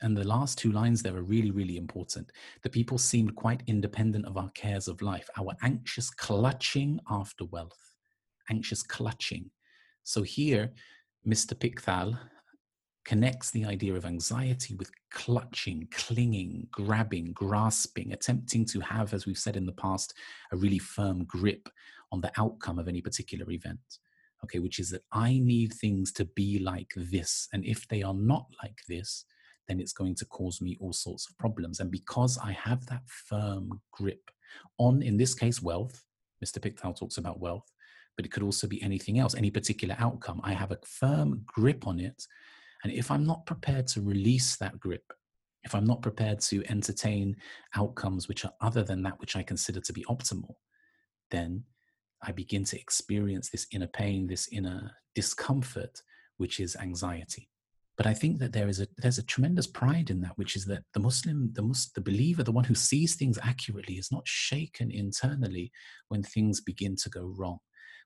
And 0.02 0.16
the 0.16 0.26
last 0.26 0.58
two 0.58 0.72
lines 0.72 1.02
there 1.02 1.16
are 1.16 1.22
really, 1.22 1.50
really 1.50 1.76
important. 1.76 2.30
The 2.62 2.70
people 2.70 2.98
seemed 2.98 3.34
quite 3.36 3.62
independent 3.66 4.26
of 4.26 4.36
our 4.36 4.50
cares 4.50 4.88
of 4.88 5.02
life, 5.02 5.28
our 5.38 5.54
anxious 5.62 6.10
clutching 6.10 7.00
after 7.08 7.44
wealth, 7.46 7.94
anxious 8.50 8.82
clutching. 8.82 9.50
So 10.02 10.22
here, 10.22 10.72
Mr. 11.26 11.54
Pickthall 11.54 12.18
connects 13.04 13.50
the 13.50 13.64
idea 13.64 13.94
of 13.94 14.06
anxiety 14.06 14.74
with 14.74 14.90
clutching, 15.10 15.86
clinging, 15.90 16.66
grabbing, 16.70 17.32
grasping, 17.32 18.12
attempting 18.12 18.64
to 18.64 18.80
have, 18.80 19.12
as 19.14 19.26
we've 19.26 19.38
said 19.38 19.56
in 19.56 19.66
the 19.66 19.72
past, 19.72 20.14
a 20.52 20.56
really 20.56 20.78
firm 20.78 21.24
grip 21.24 21.68
on 22.12 22.20
the 22.20 22.32
outcome 22.38 22.78
of 22.78 22.88
any 22.88 23.00
particular 23.00 23.50
event. 23.50 23.98
Okay, 24.42 24.58
which 24.58 24.78
is 24.78 24.90
that 24.90 25.04
I 25.12 25.38
need 25.38 25.72
things 25.72 26.12
to 26.12 26.26
be 26.26 26.58
like 26.58 26.92
this. 26.96 27.48
And 27.52 27.64
if 27.64 27.88
they 27.88 28.02
are 28.02 28.14
not 28.14 28.46
like 28.62 28.78
this, 28.88 29.24
then 29.68 29.80
it's 29.80 29.92
going 29.92 30.14
to 30.16 30.24
cause 30.26 30.60
me 30.60 30.76
all 30.80 30.92
sorts 30.92 31.28
of 31.28 31.38
problems. 31.38 31.80
And 31.80 31.90
because 31.90 32.38
I 32.38 32.52
have 32.52 32.84
that 32.86 33.02
firm 33.06 33.80
grip 33.92 34.30
on, 34.78 35.02
in 35.02 35.16
this 35.16 35.34
case, 35.34 35.62
wealth, 35.62 36.02
Mr. 36.44 36.58
Pickthall 36.58 36.98
talks 36.98 37.16
about 37.16 37.40
wealth, 37.40 37.70
but 38.16 38.26
it 38.26 38.32
could 38.32 38.42
also 38.42 38.66
be 38.66 38.82
anything 38.82 39.18
else, 39.18 39.34
any 39.34 39.50
particular 39.50 39.96
outcome. 39.98 40.40
I 40.44 40.52
have 40.52 40.72
a 40.72 40.78
firm 40.84 41.44
grip 41.46 41.86
on 41.86 41.98
it. 41.98 42.26
And 42.82 42.92
if 42.92 43.10
I'm 43.10 43.24
not 43.24 43.46
prepared 43.46 43.86
to 43.88 44.02
release 44.02 44.56
that 44.56 44.78
grip, 44.78 45.04
if 45.62 45.74
I'm 45.74 45.86
not 45.86 46.02
prepared 46.02 46.40
to 46.40 46.62
entertain 46.68 47.36
outcomes 47.74 48.28
which 48.28 48.44
are 48.44 48.52
other 48.60 48.82
than 48.82 49.02
that 49.04 49.18
which 49.18 49.34
I 49.34 49.42
consider 49.42 49.80
to 49.80 49.92
be 49.94 50.04
optimal, 50.04 50.56
then 51.30 51.64
I 52.22 52.32
begin 52.32 52.64
to 52.64 52.78
experience 52.78 53.48
this 53.48 53.66
inner 53.72 53.86
pain, 53.86 54.26
this 54.26 54.48
inner 54.52 54.92
discomfort, 55.14 56.02
which 56.36 56.60
is 56.60 56.76
anxiety 56.76 57.48
but 57.96 58.06
I 58.06 58.14
think 58.14 58.38
that 58.40 58.52
there 58.52 58.68
is 58.68 58.80
a 58.80 58.88
there's 58.96 59.18
a 59.18 59.22
tremendous 59.22 59.66
pride 59.66 60.10
in 60.10 60.20
that, 60.22 60.36
which 60.36 60.56
is 60.56 60.64
that 60.66 60.82
the 60.94 61.00
Muslim, 61.00 61.50
the 61.52 61.62
Muslim, 61.62 61.92
the 61.94 62.10
believer, 62.10 62.42
the 62.42 62.52
one 62.52 62.64
who 62.64 62.74
sees 62.74 63.14
things 63.14 63.38
accurately, 63.42 63.94
is 63.94 64.10
not 64.10 64.26
shaken 64.26 64.90
internally 64.90 65.70
when 66.08 66.22
things 66.22 66.60
begin 66.60 66.96
to 66.96 67.08
go 67.08 67.32
wrong, 67.38 67.58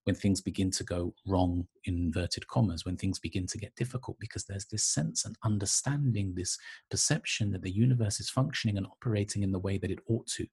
when 0.04 0.14
things 0.14 0.42
begin 0.42 0.70
to 0.72 0.84
go 0.84 1.14
wrong 1.26 1.66
in 1.84 1.96
inverted 1.96 2.46
commas, 2.48 2.84
when 2.84 2.98
things 2.98 3.18
begin 3.18 3.46
to 3.46 3.58
get 3.58 3.74
difficult, 3.76 4.18
because 4.20 4.44
there's 4.44 4.66
this 4.66 4.84
sense 4.84 5.24
and 5.24 5.36
understanding, 5.42 6.34
this 6.34 6.58
perception 6.90 7.50
that 7.52 7.62
the 7.62 7.74
universe 7.74 8.20
is 8.20 8.28
functioning 8.28 8.76
and 8.76 8.86
operating 8.86 9.42
in 9.42 9.52
the 9.52 9.58
way 9.58 9.78
that 9.78 9.90
it 9.90 10.00
ought 10.08 10.26
to, 10.26 10.46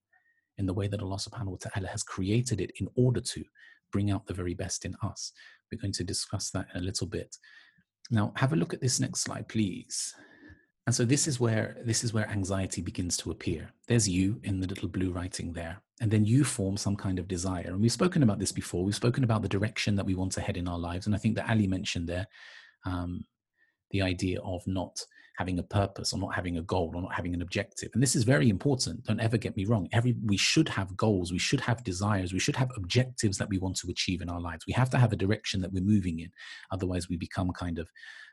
in 0.57 0.65
the 0.65 0.73
way 0.73 0.87
that 0.87 1.01
Allah 1.01 1.17
Subhanahu 1.17 1.47
wa 1.47 1.57
Taala 1.57 1.89
has 1.89 2.03
created 2.03 2.61
it 2.61 2.71
in 2.79 2.87
order 2.95 3.19
to 3.19 3.43
bring 3.91 4.11
out 4.11 4.27
the 4.27 4.33
very 4.33 4.53
best 4.53 4.85
in 4.85 4.95
us. 5.03 5.33
We're 5.71 5.81
going 5.81 5.93
to 5.93 6.03
discuss 6.03 6.51
that 6.51 6.67
in 6.73 6.81
a 6.81 6.85
little 6.85 7.07
bit. 7.07 7.35
Now, 8.11 8.33
have 8.35 8.53
a 8.53 8.55
look 8.55 8.73
at 8.73 8.81
this 8.81 8.99
next 8.99 9.21
slide, 9.21 9.47
please. 9.47 10.13
And 10.85 10.93
so 10.93 11.03
this 11.03 11.27
is 11.27 11.39
where 11.39 11.77
this 11.83 12.03
is 12.03 12.13
where 12.13 12.29
anxiety 12.29 12.81
begins 12.81 13.17
to 13.17 13.31
appear. 13.31 13.71
There's 13.87 14.07
you 14.07 14.39
in 14.43 14.59
the 14.59 14.67
little 14.67 14.87
blue 14.87 15.11
writing 15.11 15.51
there. 15.51 15.81
And 16.01 16.11
then 16.11 16.25
you 16.25 16.43
form 16.43 16.77
some 16.77 16.95
kind 16.95 17.17
of 17.19 17.27
desire. 17.27 17.67
And 17.67 17.81
we've 17.81 17.91
spoken 17.91 18.21
about 18.21 18.37
this 18.37 18.51
before. 18.51 18.83
We've 18.83 18.93
spoken 18.93 19.23
about 19.23 19.41
the 19.41 19.49
direction 19.49 19.95
that 19.95 20.05
we 20.05 20.13
want 20.13 20.33
to 20.33 20.41
head 20.41 20.57
in 20.57 20.67
our 20.67 20.77
lives. 20.77 21.05
And 21.05 21.15
I 21.15 21.17
think 21.17 21.35
that 21.35 21.49
Ali 21.49 21.67
mentioned 21.67 22.07
there 22.07 22.27
um, 22.85 23.25
the 23.91 24.01
idea 24.01 24.41
of 24.41 24.67
not 24.67 25.03
having 25.37 25.59
a 25.59 25.63
purpose 25.63 26.13
or 26.13 26.19
not 26.19 26.33
having 26.33 26.57
a 26.57 26.61
goal 26.61 26.91
or 26.95 27.01
not 27.01 27.13
having 27.13 27.33
an 27.33 27.41
objective. 27.41 27.89
And 27.93 28.01
this 28.01 28.15
is 28.15 28.23
very 28.23 28.49
important. 28.49 29.03
Don't 29.03 29.19
ever 29.19 29.37
get 29.37 29.55
me 29.57 29.65
wrong. 29.65 29.87
Every 29.91 30.15
we 30.23 30.37
should 30.37 30.69
have 30.69 30.95
goals. 30.95 31.31
We 31.31 31.39
should 31.39 31.61
have 31.61 31.83
desires. 31.83 32.33
We 32.33 32.39
should 32.39 32.55
have 32.55 32.71
objectives 32.77 33.37
that 33.37 33.49
we 33.49 33.57
want 33.57 33.75
to 33.77 33.89
achieve 33.89 34.21
in 34.21 34.29
our 34.29 34.39
lives. 34.39 34.65
We 34.65 34.73
have 34.73 34.89
to 34.91 34.97
have 34.97 35.13
a 35.13 35.17
direction 35.17 35.61
that 35.61 35.73
we're 35.73 35.83
moving 35.83 36.19
in. 36.19 36.31
Otherwise 36.71 37.09
we 37.09 37.17
become 37.17 37.51
kind 37.51 37.79
of 37.79 37.89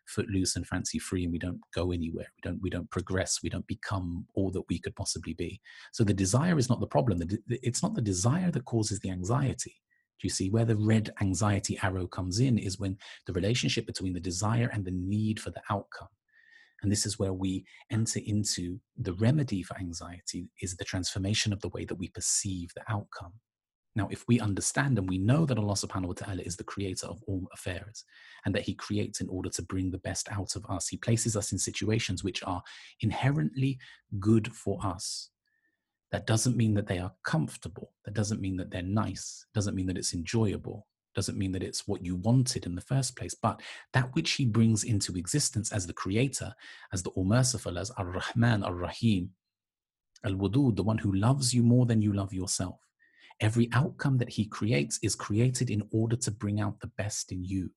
footloose 0.07 0.57
and 0.57 0.67
fancy 0.67 0.99
free 0.99 1.25
and 1.25 1.33
we 1.33 1.39
don't 1.39 1.61
go 1.75 1.93
anywhere. 1.93 2.27
We 2.37 2.51
don't 2.51 2.63
we 2.63 2.71
don't 2.71 2.91
progress. 2.91 3.41
We 3.43 3.51
don't 3.51 3.67
become 3.67 4.27
all 4.35 4.51
that 4.53 4.69
we 4.69 4.79
could 4.79 4.97
possibly 4.97 5.35
be. 5.35 5.61
So 5.93 6.05
the 6.05 6.15
desire 6.15 6.59
is 6.59 6.69
not 6.69 6.81
the 6.81 6.87
problem. 6.87 7.23
It's 7.49 7.83
not 7.83 7.95
the 7.95 8.03
desire 8.03 8.51
that 8.51 8.65
causes 8.65 9.01
the 9.01 9.11
anxiety. 9.11 9.75
Do 10.21 10.27
you 10.27 10.31
see? 10.31 10.51
Where 10.51 10.65
the 10.65 10.77
red 10.77 11.11
anxiety 11.21 11.79
arrow 11.83 12.07
comes 12.07 12.39
in 12.39 12.57
is 12.57 12.79
when 12.79 12.97
the 13.27 13.33
relationship 13.33 13.87
between 13.87 14.13
the 14.13 14.21
desire 14.21 14.71
and 14.73 14.85
the 14.85 14.93
need 14.93 15.41
for 15.41 15.51
the 15.51 15.63
outcome. 15.69 16.09
And 16.83 16.91
this 16.91 17.07
is 17.07 17.19
where 17.19 17.33
we 17.33 17.65
enter 17.91 18.21
into 18.25 18.81
the 18.97 19.15
remedy 19.15 19.63
for 19.63 19.79
anxiety 19.79 20.49
is 20.61 20.77
the 20.77 20.85
transformation 20.85 21.53
of 21.53 21.61
the 21.61 21.69
way 21.69 21.85
that 21.85 21.95
we 21.95 22.09
perceive 22.09 22.73
the 22.75 22.83
outcome. 22.89 23.33
Now, 23.95 24.09
if 24.11 24.25
we 24.27 24.41
understand 24.41 24.99
and 24.99 25.09
we 25.09 25.19
know 25.19 25.45
that 25.45 25.59
Allah 25.59 25.75
subhanahu 25.75 26.07
wa 26.07 26.15
ta'ala 26.15 26.43
is 26.43 26.57
the 26.57 26.65
creator 26.65 27.07
of 27.07 27.23
all 27.27 27.47
affairs 27.53 28.05
and 28.45 28.55
that 28.55 28.63
He 28.63 28.75
creates 28.75 29.21
in 29.21 29.29
order 29.29 29.51
to 29.51 29.63
bring 29.63 29.91
the 29.91 29.99
best 29.99 30.29
out 30.33 30.57
of 30.57 30.65
us, 30.69 30.89
He 30.89 30.97
places 30.97 31.37
us 31.37 31.53
in 31.53 31.59
situations 31.59 32.25
which 32.25 32.43
are 32.45 32.63
inherently 33.01 33.79
good 34.19 34.53
for 34.53 34.79
us. 34.83 35.29
That 36.11 36.27
doesn't 36.27 36.57
mean 36.57 36.75
that 36.75 36.87
they 36.87 36.99
are 36.99 37.13
comfortable. 37.25 37.93
That 38.05 38.15
doesn't 38.15 38.41
mean 38.41 38.57
that 38.57 38.71
they're 38.71 38.83
nice. 38.83 39.47
Doesn't 39.55 39.75
mean 39.75 39.87
that 39.87 39.99
it's 39.99 40.15
enjoyable. 40.15 40.87
Doesn't 41.15 41.39
mean 41.39 41.53
that 41.53 41.63
it's 41.63 41.87
what 41.87 42.05
you 42.05 42.17
wanted 42.17 42.67
in 42.67 42.75
the 42.75 42.81
first 42.81 43.17
place. 43.17 43.35
But 43.35 43.61
that 43.93 44.15
which 44.15 44.33
He 44.33 44.47
brings 44.47 44.85
into 44.85 45.17
existence 45.17 45.73
as 45.73 45.87
the 45.87 45.93
creator, 45.93 46.55
as 46.93 47.03
the 47.03 47.11
All 47.11 47.25
Merciful, 47.25 47.79
as 47.79 47.91
Ar 47.93 48.07
Rahman, 48.07 48.63
Ar 48.63 48.75
Rahim, 48.75 49.31
Al 50.25 50.35
Wadud, 50.35 50.77
the 50.77 50.83
one 50.83 50.99
who 50.99 51.13
loves 51.13 51.53
you 51.53 51.63
more 51.63 51.87
than 51.87 52.01
you 52.01 52.13
love 52.13 52.33
yourself 52.33 52.79
Every 53.43 53.69
outcome 53.73 54.19
that 54.19 54.29
he 54.29 54.45
creates 54.47 55.01
is 55.03 55.17
created 55.17 55.69
in 55.69 55.83
order 55.91 56.15
to 56.15 56.31
bring 56.31 56.61
out 56.61 56.79
the 56.79 56.87
best 56.87 57.33
in 57.33 57.43
you. 57.43 57.71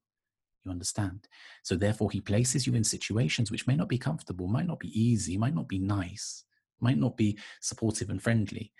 You 0.63 0.69
understand? 0.69 1.27
So, 1.63 1.75
therefore, 1.75 2.11
he 2.11 2.21
places 2.21 2.67
you 2.67 2.75
in 2.75 2.83
situations 2.83 3.49
which 3.49 3.65
may 3.65 3.75
not 3.75 3.89
be 3.89 3.97
comfortable, 3.97 4.47
might 4.47 4.67
not 4.67 4.79
be 4.79 4.89
easy, 4.99 5.37
might 5.37 5.55
not 5.55 5.67
be 5.67 5.79
nice, 5.79 6.43
might 6.79 6.99
not 6.99 7.17
be 7.17 7.39
supportive 7.61 8.11
and 8.11 8.21
friendly. 8.21 8.73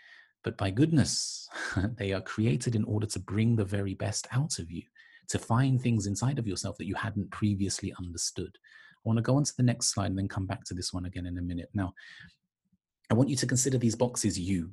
But 0.45 0.57
by 0.57 0.69
goodness, 0.69 1.49
they 1.97 2.13
are 2.13 2.21
created 2.21 2.75
in 2.75 2.85
order 2.85 3.07
to 3.07 3.19
bring 3.19 3.55
the 3.55 3.65
very 3.65 3.95
best 3.95 4.27
out 4.31 4.59
of 4.59 4.71
you, 4.71 4.83
to 5.27 5.39
find 5.39 5.81
things 5.81 6.05
inside 6.05 6.39
of 6.39 6.47
yourself 6.47 6.77
that 6.77 6.87
you 6.87 6.95
hadn't 6.95 7.31
previously 7.31 7.93
understood. 7.99 8.55
I 8.55 9.01
want 9.03 9.17
to 9.17 9.23
go 9.23 9.35
on 9.35 9.43
to 9.43 9.53
the 9.57 9.63
next 9.63 9.87
slide 9.87 10.11
and 10.11 10.17
then 10.17 10.29
come 10.29 10.45
back 10.45 10.63
to 10.65 10.73
this 10.73 10.93
one 10.93 11.05
again 11.05 11.25
in 11.25 11.37
a 11.37 11.41
minute. 11.41 11.69
Now, 11.73 11.93
I 13.09 13.15
want 13.15 13.29
you 13.29 13.35
to 13.35 13.47
consider 13.47 13.77
these 13.77 13.95
boxes 13.95 14.39
you 14.39 14.71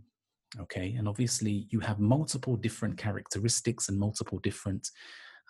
okay 0.61 0.95
and 0.99 1.09
obviously 1.09 1.67
you 1.71 1.81
have 1.81 1.99
multiple 1.99 2.57
different 2.57 2.99
characteristics 2.99 3.89
and 3.89 3.99
multiple 3.99 4.39
different 4.41 4.91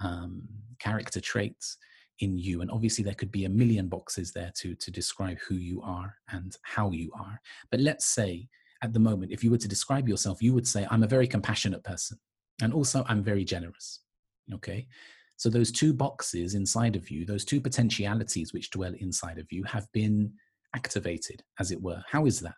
um, 0.00 0.42
character 0.78 1.20
traits 1.20 1.76
in 2.20 2.38
you 2.38 2.60
and 2.60 2.70
obviously 2.70 3.02
there 3.02 3.14
could 3.14 3.32
be 3.32 3.44
a 3.44 3.48
million 3.48 3.88
boxes 3.88 4.32
there 4.32 4.52
to 4.56 4.74
to 4.76 4.90
describe 4.90 5.38
who 5.40 5.56
you 5.56 5.82
are 5.82 6.14
and 6.30 6.56
how 6.62 6.90
you 6.90 7.10
are 7.18 7.40
but 7.70 7.80
let's 7.80 8.06
say 8.06 8.48
at 8.82 8.92
the 8.92 9.00
moment 9.00 9.32
if 9.32 9.42
you 9.42 9.50
were 9.50 9.58
to 9.58 9.68
describe 9.68 10.08
yourself 10.08 10.42
you 10.42 10.52
would 10.52 10.66
say 10.66 10.86
i'm 10.90 11.02
a 11.02 11.08
very 11.08 11.26
compassionate 11.26 11.84
person 11.84 12.18
and 12.62 12.72
also 12.72 13.04
i'm 13.08 13.22
very 13.22 13.44
generous 13.44 14.00
okay 14.52 14.86
so 15.36 15.48
those 15.48 15.72
two 15.72 15.92
boxes 15.92 16.54
inside 16.54 16.96
of 16.96 17.10
you 17.10 17.24
those 17.24 17.44
two 17.44 17.60
potentialities 17.60 18.52
which 18.52 18.70
dwell 18.70 18.94
inside 18.98 19.38
of 19.38 19.46
you 19.50 19.64
have 19.64 19.90
been 19.92 20.32
activated 20.74 21.42
as 21.58 21.70
it 21.70 21.80
were 21.80 22.02
how 22.08 22.26
is 22.26 22.40
that 22.40 22.54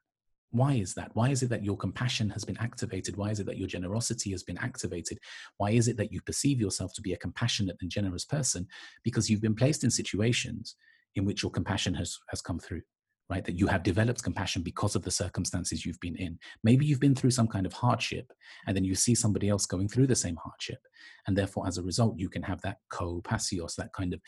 why 0.54 0.74
is 0.74 0.94
that? 0.94 1.10
Why 1.14 1.30
is 1.30 1.42
it 1.42 1.48
that 1.48 1.64
your 1.64 1.76
compassion 1.76 2.30
has 2.30 2.44
been 2.44 2.56
activated? 2.58 3.16
Why 3.16 3.30
is 3.30 3.40
it 3.40 3.46
that 3.46 3.58
your 3.58 3.66
generosity 3.66 4.30
has 4.30 4.44
been 4.44 4.58
activated? 4.58 5.18
Why 5.56 5.72
is 5.72 5.88
it 5.88 5.96
that 5.96 6.12
you 6.12 6.20
perceive 6.20 6.60
yourself 6.60 6.92
to 6.94 7.02
be 7.02 7.12
a 7.12 7.16
compassionate 7.16 7.76
and 7.80 7.90
generous 7.90 8.24
person? 8.24 8.68
Because 9.02 9.28
you've 9.28 9.42
been 9.42 9.56
placed 9.56 9.82
in 9.82 9.90
situations 9.90 10.76
in 11.16 11.24
which 11.24 11.42
your 11.42 11.50
compassion 11.50 11.92
has, 11.94 12.20
has 12.28 12.40
come 12.40 12.60
through, 12.60 12.82
right? 13.30 13.44
That 13.44 13.58
you 13.58 13.66
have 13.66 13.82
developed 13.82 14.22
compassion 14.22 14.62
because 14.62 14.94
of 14.94 15.02
the 15.02 15.10
circumstances 15.10 15.84
you've 15.86 16.00
been 16.00 16.16
in. 16.16 16.38
Maybe 16.62 16.84
you've 16.84 17.00
been 17.00 17.14
through 17.14 17.30
some 17.30 17.48
kind 17.48 17.64
of 17.64 17.72
hardship 17.72 18.32
and 18.66 18.76
then 18.76 18.84
you 18.84 18.94
see 18.94 19.14
somebody 19.14 19.48
else 19.48 19.66
going 19.66 19.88
through 19.88 20.08
the 20.08 20.16
same 20.16 20.36
hardship. 20.36 20.80
And 21.26 21.36
therefore, 21.36 21.66
as 21.66 21.78
a 21.78 21.82
result, 21.82 22.18
you 22.18 22.28
can 22.28 22.42
have 22.42 22.60
that 22.62 22.78
co-passios, 22.90 23.76
that 23.76 23.92
kind 23.92 24.12
of 24.12 24.20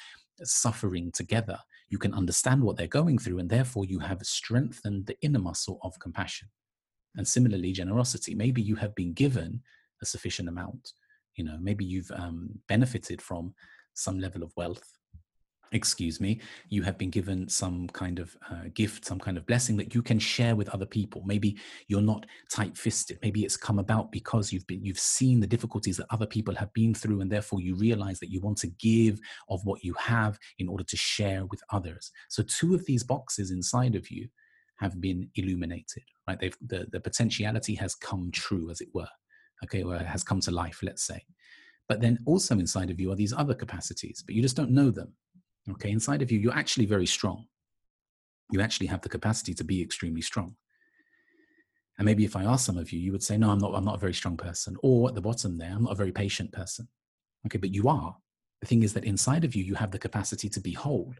suffering 0.42 1.10
together 1.12 1.58
you 1.88 1.98
can 1.98 2.14
understand 2.14 2.62
what 2.62 2.76
they're 2.76 2.86
going 2.86 3.18
through, 3.18 3.38
and 3.38 3.48
therefore 3.48 3.84
you 3.84 3.98
have 4.00 4.20
strengthened 4.22 5.06
the 5.06 5.16
inner 5.22 5.38
muscle 5.38 5.78
of 5.82 5.98
compassion. 6.00 6.48
And 7.14 7.26
similarly, 7.26 7.72
generosity. 7.72 8.34
Maybe 8.34 8.60
you 8.60 8.76
have 8.76 8.94
been 8.94 9.12
given 9.12 9.62
a 10.02 10.06
sufficient 10.06 10.48
amount. 10.48 10.92
You 11.36 11.44
know, 11.44 11.56
maybe 11.60 11.84
you've 11.84 12.10
um, 12.10 12.50
benefited 12.68 13.22
from 13.22 13.54
some 13.94 14.18
level 14.18 14.42
of 14.42 14.52
wealth 14.56 14.84
excuse 15.72 16.20
me, 16.20 16.40
you 16.68 16.82
have 16.82 16.96
been 16.96 17.10
given 17.10 17.48
some 17.48 17.88
kind 17.88 18.18
of 18.18 18.36
uh, 18.50 18.68
gift, 18.74 19.04
some 19.04 19.18
kind 19.18 19.36
of 19.36 19.46
blessing 19.46 19.76
that 19.76 19.94
you 19.94 20.02
can 20.02 20.18
share 20.18 20.56
with 20.56 20.68
other 20.70 20.86
people. 20.86 21.22
Maybe 21.26 21.58
you're 21.88 22.00
not 22.00 22.26
tight-fisted. 22.50 23.18
Maybe 23.22 23.44
it's 23.44 23.56
come 23.56 23.78
about 23.78 24.12
because 24.12 24.52
you've 24.52 24.66
been 24.66 24.84
you've 24.84 24.98
seen 24.98 25.40
the 25.40 25.46
difficulties 25.46 25.96
that 25.96 26.06
other 26.10 26.26
people 26.26 26.54
have 26.54 26.72
been 26.72 26.94
through, 26.94 27.20
and 27.20 27.30
therefore 27.30 27.60
you 27.60 27.74
realize 27.74 28.20
that 28.20 28.30
you 28.30 28.40
want 28.40 28.58
to 28.58 28.68
give 28.68 29.18
of 29.48 29.64
what 29.64 29.82
you 29.82 29.94
have 29.94 30.38
in 30.58 30.68
order 30.68 30.84
to 30.84 30.96
share 30.96 31.44
with 31.46 31.60
others. 31.70 32.10
So 32.28 32.42
two 32.42 32.74
of 32.74 32.84
these 32.86 33.02
boxes 33.02 33.50
inside 33.50 33.94
of 33.96 34.10
you 34.10 34.28
have 34.78 35.00
been 35.00 35.30
illuminated, 35.34 36.02
right? 36.28 36.38
They've 36.38 36.56
the, 36.66 36.86
the 36.92 37.00
potentiality 37.00 37.74
has 37.76 37.94
come 37.94 38.30
true, 38.32 38.70
as 38.70 38.80
it 38.80 38.88
were. 38.94 39.08
Okay, 39.64 39.82
or 39.82 39.96
has 39.96 40.22
come 40.22 40.40
to 40.40 40.50
life, 40.50 40.80
let's 40.82 41.02
say. 41.02 41.24
But 41.88 42.00
then 42.02 42.18
also 42.26 42.58
inside 42.58 42.90
of 42.90 43.00
you 43.00 43.10
are 43.10 43.16
these 43.16 43.32
other 43.32 43.54
capacities, 43.54 44.22
but 44.24 44.34
you 44.34 44.42
just 44.42 44.56
don't 44.56 44.70
know 44.70 44.90
them 44.90 45.14
Okay, 45.72 45.90
inside 45.90 46.22
of 46.22 46.30
you, 46.30 46.38
you're 46.38 46.54
actually 46.54 46.86
very 46.86 47.06
strong. 47.06 47.46
You 48.52 48.60
actually 48.60 48.86
have 48.86 49.00
the 49.00 49.08
capacity 49.08 49.54
to 49.54 49.64
be 49.64 49.82
extremely 49.82 50.22
strong. 50.22 50.56
And 51.98 52.04
maybe 52.04 52.24
if 52.24 52.36
I 52.36 52.44
ask 52.44 52.64
some 52.64 52.78
of 52.78 52.92
you, 52.92 53.00
you 53.00 53.10
would 53.12 53.22
say, 53.22 53.36
No, 53.36 53.50
I'm 53.50 53.58
not, 53.58 53.74
I'm 53.74 53.84
not 53.84 53.96
a 53.96 54.00
very 54.00 54.14
strong 54.14 54.36
person. 54.36 54.76
Or 54.82 55.08
at 55.08 55.14
the 55.14 55.20
bottom 55.20 55.56
there, 55.56 55.72
I'm 55.72 55.84
not 55.84 55.92
a 55.92 55.96
very 55.96 56.12
patient 56.12 56.52
person. 56.52 56.88
Okay, 57.46 57.58
but 57.58 57.74
you 57.74 57.88
are. 57.88 58.16
The 58.60 58.66
thing 58.66 58.82
is 58.82 58.92
that 58.94 59.04
inside 59.04 59.44
of 59.44 59.54
you, 59.54 59.64
you 59.64 59.74
have 59.74 59.90
the 59.90 59.98
capacity 59.98 60.48
to 60.50 60.60
be 60.60 60.72
whole. 60.72 61.14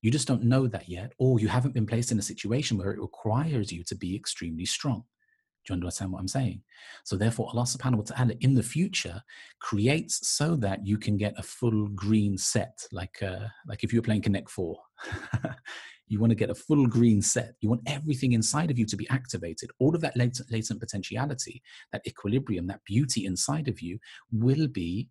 You 0.00 0.10
just 0.10 0.28
don't 0.28 0.44
know 0.44 0.66
that 0.68 0.88
yet, 0.88 1.12
or 1.18 1.40
you 1.40 1.48
haven't 1.48 1.74
been 1.74 1.86
placed 1.86 2.12
in 2.12 2.18
a 2.18 2.22
situation 2.22 2.78
where 2.78 2.92
it 2.92 3.00
requires 3.00 3.72
you 3.72 3.82
to 3.84 3.96
be 3.96 4.14
extremely 4.14 4.64
strong. 4.64 5.04
You 5.68 5.74
understand 5.74 6.12
what 6.12 6.20
I'm 6.20 6.28
saying? 6.28 6.62
So 7.04 7.16
therefore, 7.16 7.50
Allah 7.52 7.64
subhanahu 7.64 7.96
wa 7.96 8.04
ta'ala 8.04 8.34
in 8.40 8.54
the 8.54 8.62
future 8.62 9.22
creates 9.60 10.28
so 10.28 10.56
that 10.56 10.86
you 10.86 10.98
can 10.98 11.16
get 11.16 11.34
a 11.38 11.42
full 11.42 11.88
green 11.88 12.38
set, 12.38 12.78
like 12.92 13.22
uh, 13.22 13.48
like 13.66 13.84
if 13.84 13.92
you're 13.92 14.02
playing 14.02 14.22
Connect 14.22 14.50
4. 14.50 14.76
you 16.08 16.18
want 16.18 16.30
to 16.30 16.36
get 16.36 16.50
a 16.50 16.54
full 16.54 16.86
green 16.86 17.20
set. 17.20 17.54
You 17.60 17.68
want 17.68 17.82
everything 17.86 18.32
inside 18.32 18.70
of 18.70 18.78
you 18.78 18.86
to 18.86 18.96
be 18.96 19.08
activated. 19.10 19.70
All 19.78 19.94
of 19.94 20.00
that 20.00 20.16
latent, 20.16 20.50
latent 20.50 20.80
potentiality, 20.80 21.62
that 21.92 22.06
equilibrium, 22.06 22.66
that 22.68 22.84
beauty 22.84 23.26
inside 23.26 23.68
of 23.68 23.80
you 23.80 23.98
will 24.32 24.68
be 24.68 25.08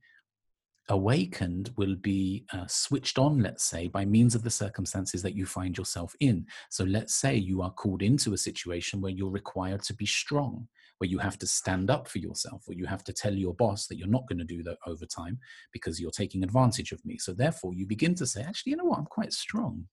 awakened 0.90 1.72
will 1.78 1.96
be 1.96 2.46
uh, 2.54 2.66
switched 2.68 3.20
on, 3.20 3.40
let's 3.40 3.64
say, 3.64 3.88
by 3.88 4.06
means 4.06 4.36
of 4.36 4.44
the 4.44 4.50
circumstances 4.50 5.22
that 5.22 5.36
you 5.36 5.46
find 5.46 5.78
yourself 5.78 6.16
in. 6.20 6.46
So 6.70 6.84
let's 6.86 7.16
say 7.16 7.36
you 7.36 7.62
are 7.62 7.72
called 7.72 8.02
into 8.02 8.34
a 8.34 8.38
situation 8.38 9.02
where 9.02 9.12
you're 9.12 9.30
required 9.30 9.84
to 9.84 9.94
be 9.94 10.06
strong, 10.06 10.68
where 11.00 11.10
you 11.10 11.18
have 11.20 11.38
to 11.40 11.48
stand 11.48 11.90
up 11.90 12.08
for 12.08 12.20
yourself, 12.20 12.64
or 12.68 12.74
you 12.74 12.86
have 12.86 13.04
to 13.06 13.14
tell 13.14 13.34
your 13.34 13.54
boss 13.54 13.88
that 13.88 13.98
you're 13.98 14.08
not 14.08 14.28
going 14.28 14.40
to 14.40 14.46
do 14.46 14.64
that 14.64 14.78
overtime 14.86 15.38
because 15.74 16.00
you're 16.00 16.12
taking 16.12 16.44
advantage 16.44 16.92
of 16.92 17.06
me. 17.06 17.18
So 17.18 17.34
therefore, 17.34 17.74
you 17.74 17.86
begin 17.86 18.16
to 18.16 18.26
say, 18.26 18.44
actually, 18.44 18.72
you 18.72 18.78
know 18.78 18.86
what? 18.86 19.00
I'm 19.00 19.06
quite 19.06 19.34
strong. 19.34 19.88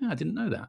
Yeah, 0.00 0.10
I 0.10 0.14
didn't 0.14 0.34
know 0.34 0.50
that. 0.50 0.68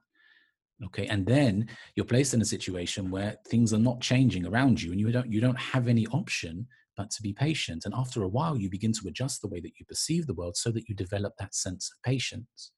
Okay, 0.86 1.08
and 1.08 1.26
then 1.26 1.68
you're 1.96 2.06
placed 2.06 2.36
in 2.36 2.42
a 2.42 2.46
situation 2.46 3.10
where 3.10 3.36
things 3.48 3.74
are 3.74 3.80
not 3.80 4.00
changing 4.00 4.46
around 4.46 4.82
you, 4.82 4.92
and 4.92 5.00
you 5.02 5.12
don't 5.12 5.32
you 5.32 5.42
don't 5.42 5.58
have 5.58 5.88
any 5.88 6.06
option 6.08 6.68
but 6.98 7.12
to 7.12 7.22
be 7.22 7.32
patient. 7.32 7.86
And 7.86 7.94
after 7.94 8.24
a 8.24 8.28
while, 8.28 8.58
you 8.58 8.70
begin 8.70 8.92
to 8.94 9.08
adjust 9.08 9.42
the 9.42 9.48
way 9.48 9.62
that 9.62 9.80
you 9.80 9.86
perceive 9.86 10.26
the 10.26 10.34
world 10.34 10.58
so 10.58 10.72
that 10.72 10.90
you 10.90 10.96
develop 10.96 11.34
that 11.38 11.56
sense 11.56 11.92
of 11.92 12.02
patience. 12.04 12.72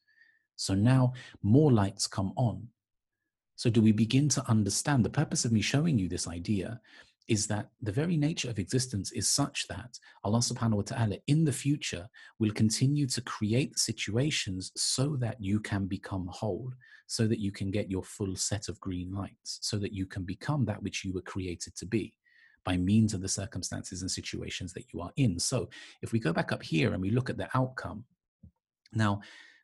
So 0.57 0.75
now 0.75 1.13
more 1.41 1.71
lights 1.71 2.05
come 2.05 2.33
on. 2.35 2.67
So, 3.55 3.69
do 3.69 3.81
we 3.81 3.91
begin 3.91 4.29
to 4.29 4.49
understand 4.49 5.03
the 5.03 5.09
purpose 5.09 5.43
of 5.43 5.51
me 5.51 5.61
showing 5.61 5.97
you 5.97 6.07
this 6.07 6.27
idea? 6.27 6.79
Is 7.27 7.45
that 7.47 7.69
the 7.81 7.91
very 7.91 8.17
nature 8.17 8.49
of 8.49 8.57
existence 8.57 9.11
is 9.11 9.27
such 9.27 9.67
that 9.67 9.99
Allah 10.23 10.39
subhanahu 10.39 10.77
wa 10.77 10.81
ta'ala 10.81 11.17
in 11.27 11.43
the 11.43 11.51
future 11.51 12.07
will 12.39 12.51
continue 12.51 13.05
to 13.07 13.21
create 13.21 13.77
situations 13.77 14.71
so 14.75 15.15
that 15.17 15.37
you 15.39 15.59
can 15.59 15.87
become 15.87 16.27
whole, 16.31 16.71
so 17.07 17.27
that 17.27 17.39
you 17.39 17.51
can 17.51 17.69
get 17.69 17.91
your 17.91 18.03
full 18.03 18.35
set 18.35 18.67
of 18.69 18.79
green 18.79 19.13
lights, 19.13 19.59
so 19.61 19.77
that 19.77 19.93
you 19.93 20.05
can 20.05 20.23
become 20.23 20.65
that 20.65 20.81
which 20.81 21.03
you 21.05 21.13
were 21.13 21.21
created 21.21 21.75
to 21.75 21.85
be 21.85 22.13
by 22.69 22.77
means 22.77 23.15
of 23.15 23.21
the 23.21 23.35
circumstances 23.41 24.01
and 24.01 24.11
situations 24.11 24.73
that 24.73 24.87
you 24.93 25.01
are 25.01 25.11
in. 25.15 25.39
So 25.39 25.69
if 26.03 26.11
we 26.13 26.19
go 26.19 26.31
back 26.31 26.51
up 26.51 26.61
here 26.61 26.93
and 26.93 27.01
we 27.01 27.09
look 27.09 27.29
at 27.31 27.37
the 27.37 27.49
outcome, 27.55 28.03
now, 28.93 29.21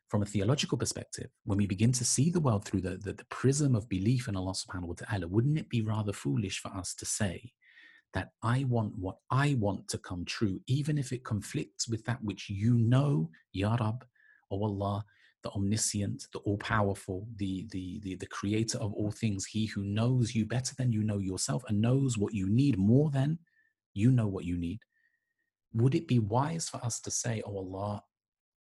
from 0.08 0.22
a 0.22 0.26
theological 0.26 0.78
perspective, 0.78 1.30
when 1.44 1.58
we 1.58 1.66
begin 1.66 1.92
to 1.92 2.04
see 2.04 2.30
the 2.30 2.40
world 2.46 2.64
through 2.64 2.80
the, 2.80 2.96
the, 2.96 3.12
the 3.12 3.30
prism 3.40 3.76
of 3.76 3.88
belief 3.88 4.26
in 4.26 4.36
Allah 4.36 4.54
subhanahu 4.54 4.88
wa 4.88 4.94
ta'ala, 4.98 5.28
wouldn't 5.28 5.58
it 5.58 5.68
be 5.68 5.82
rather 5.82 6.12
foolish 6.12 6.58
for 6.60 6.72
us 6.80 6.94
to 6.94 7.06
say 7.06 7.52
that 8.12 8.30
I 8.42 8.64
want 8.64 8.92
what 8.98 9.18
I 9.30 9.56
want 9.58 9.86
to 9.88 9.98
come 9.98 10.24
true, 10.24 10.60
even 10.66 10.98
if 10.98 11.12
it 11.12 11.22
conflicts 11.32 11.88
with 11.88 12.04
that 12.06 12.22
which 12.24 12.50
you 12.50 12.74
know, 12.74 13.30
Ya 13.52 13.76
Rab, 13.76 14.04
or 14.50 14.66
Allah, 14.68 15.04
the 15.46 15.52
omniscient, 15.58 16.18
the 16.32 16.40
all 16.40 16.58
powerful, 16.58 17.28
the, 17.36 17.66
the, 17.70 18.00
the, 18.04 18.16
the 18.16 18.26
creator 18.38 18.78
of 18.78 18.92
all 18.94 19.12
things, 19.12 19.46
he 19.46 19.66
who 19.66 19.84
knows 19.84 20.34
you 20.34 20.44
better 20.44 20.74
than 20.76 20.92
you 20.92 21.04
know 21.04 21.18
yourself 21.18 21.62
and 21.68 21.80
knows 21.80 22.18
what 22.18 22.34
you 22.34 22.48
need 22.48 22.76
more 22.78 23.10
than 23.10 23.38
you 23.94 24.10
know 24.10 24.26
what 24.26 24.44
you 24.44 24.56
need. 24.58 24.80
would 25.72 25.94
it 25.94 26.08
be 26.08 26.18
wise 26.18 26.68
for 26.68 26.84
us 26.84 27.00
to 27.00 27.10
say, 27.10 27.42
Oh 27.46 27.58
Allah, 27.58 28.02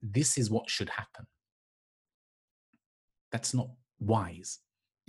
this 0.02 0.38
is 0.38 0.50
what 0.50 0.70
should 0.70 0.90
happen? 0.90 1.26
That's 3.32 3.54
not 3.54 3.68
wise. 3.98 4.60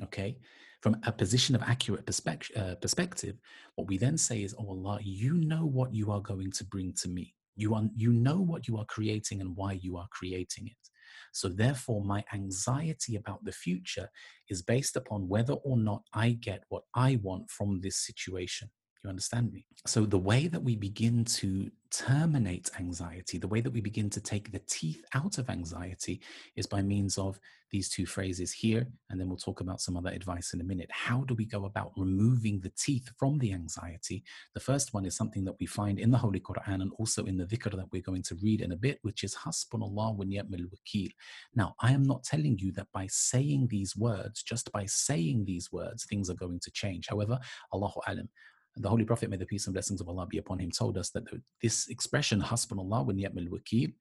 Okay. 0.04 0.38
From 0.82 0.98
a 1.06 1.12
position 1.12 1.56
of 1.56 1.62
accurate 1.62 2.06
perspective, 2.06 2.58
uh, 2.58 2.76
perspective, 2.76 3.36
what 3.76 3.88
we 3.88 3.98
then 3.98 4.18
say 4.18 4.44
is, 4.44 4.56
Oh 4.60 4.70
Allah, 4.70 5.00
you 5.04 5.36
know 5.36 5.66
what 5.66 5.94
you 5.94 6.12
are 6.12 6.22
going 6.22 6.52
to 6.54 6.66
bring 6.66 6.94
to 7.02 7.08
me. 7.10 7.34
You, 7.56 7.76
are, 7.76 7.84
you 7.96 8.12
know 8.14 8.40
what 8.42 8.68
you 8.68 8.78
are 8.78 8.86
creating 8.86 9.42
and 9.42 9.56
why 9.56 9.74
you 9.74 9.98
are 9.98 10.08
creating 10.12 10.68
it. 10.68 10.91
So, 11.32 11.48
therefore, 11.50 12.04
my 12.04 12.24
anxiety 12.34 13.16
about 13.16 13.44
the 13.44 13.52
future 13.52 14.10
is 14.50 14.62
based 14.62 14.96
upon 14.96 15.28
whether 15.28 15.54
or 15.54 15.78
not 15.78 16.04
I 16.14 16.32
get 16.32 16.64
what 16.70 16.84
I 16.94 17.20
want 17.22 17.50
from 17.50 17.80
this 17.82 18.06
situation. 18.06 18.70
You 19.04 19.10
understand 19.10 19.52
me? 19.52 19.66
So, 19.88 20.06
the 20.06 20.20
way 20.20 20.48
that 20.48 20.62
we 20.62 20.76
begin 20.76 21.26
to 21.26 21.72
terminate 21.90 22.70
anxiety, 22.80 23.40
the 23.40 23.48
way 23.48 23.60
that 23.60 23.72
we 23.72 23.82
begin 23.82 24.12
to 24.12 24.22
take 24.22 24.52
the 24.52 24.62
teeth 24.68 25.04
out 25.16 25.40
of 25.40 25.50
anxiety 25.50 26.22
is 26.56 26.68
by 26.68 26.84
means 26.84 27.18
of 27.18 27.40
these 27.72 27.90
two 27.90 28.06
phrases 28.06 28.52
here, 28.52 28.86
and 29.10 29.20
then 29.20 29.28
we'll 29.28 29.38
talk 29.38 29.62
about 29.62 29.82
some 29.82 29.98
other 29.98 30.10
advice 30.12 30.54
in 30.54 30.62
a 30.62 30.64
minute. 30.64 30.90
How 30.92 31.22
do 31.22 31.34
we 31.34 31.46
go 31.46 31.66
about 31.66 31.94
removing 31.98 32.60
the 32.60 32.72
teeth 32.78 33.10
from 33.18 33.40
the 33.40 33.54
anxiety? 33.54 34.24
The 34.54 34.60
first 34.60 34.94
one 34.94 35.06
is 35.06 35.16
something 35.16 35.46
that 35.46 35.56
we 35.60 35.66
find 35.66 35.98
in 35.98 36.12
the 36.12 36.18
Holy 36.18 36.40
Quran 36.40 36.82
and 36.82 36.92
also 37.00 37.24
in 37.26 37.38
the 37.38 37.46
dhikr 37.46 37.76
that 37.76 37.92
we're 37.92 38.02
going 38.02 38.24
to 38.24 38.36
read 38.44 38.62
in 38.62 38.74
a 38.74 38.78
bit, 38.78 39.00
which 39.02 39.24
is 39.24 39.34
Hasbunallah 39.34 40.16
wa 40.16 40.26
ni'mal 40.26 40.68
wakil. 40.70 41.10
Now, 41.56 41.74
I 41.80 41.94
am 41.94 42.04
not 42.04 42.24
telling 42.24 42.60
you 42.60 42.72
that 42.74 42.88
by 42.94 43.08
saying 43.10 43.68
these 43.70 43.96
words, 43.96 44.44
just 44.44 44.72
by 44.72 44.86
saying 44.86 45.46
these 45.46 45.72
words, 45.72 46.06
things 46.06 46.30
are 46.30 46.36
going 46.36 46.60
to 46.60 46.72
change. 46.72 47.08
However, 47.08 47.40
Allahu 47.74 48.02
alam, 48.06 48.30
the 48.78 48.90
Holy 48.90 49.04
Prophet, 49.04 49.30
may 49.30 49.38
the 49.38 49.46
peace 49.46 49.68
and 49.68 49.74
blessings 49.74 50.02
of 50.02 50.10
Allah 50.10 50.28
be 50.28 50.38
upon 50.38 50.60
him, 50.60 50.72
told 50.72 50.98
us 50.98 51.10
that 51.12 51.24
this 51.62 51.88
expression, 51.90 52.42
Hasbunallah 52.42 53.06
wa 53.06 53.14
ni'mal 53.14 53.48
wakil, 53.48 53.94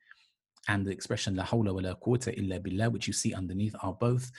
and 0.69 0.87
the 0.87 0.91
expression 0.91 1.35
La 1.35 1.45
hawla 1.45 1.75
wa 1.75 1.81
la 1.81 1.95
quwwata 1.95 2.37
illa 2.37 2.61
billah, 2.61 2.91
which 2.91 3.07
you 3.07 3.13
see 3.13 3.35
underneath, 3.35 3.75
are 3.83 3.95
both 3.95 4.31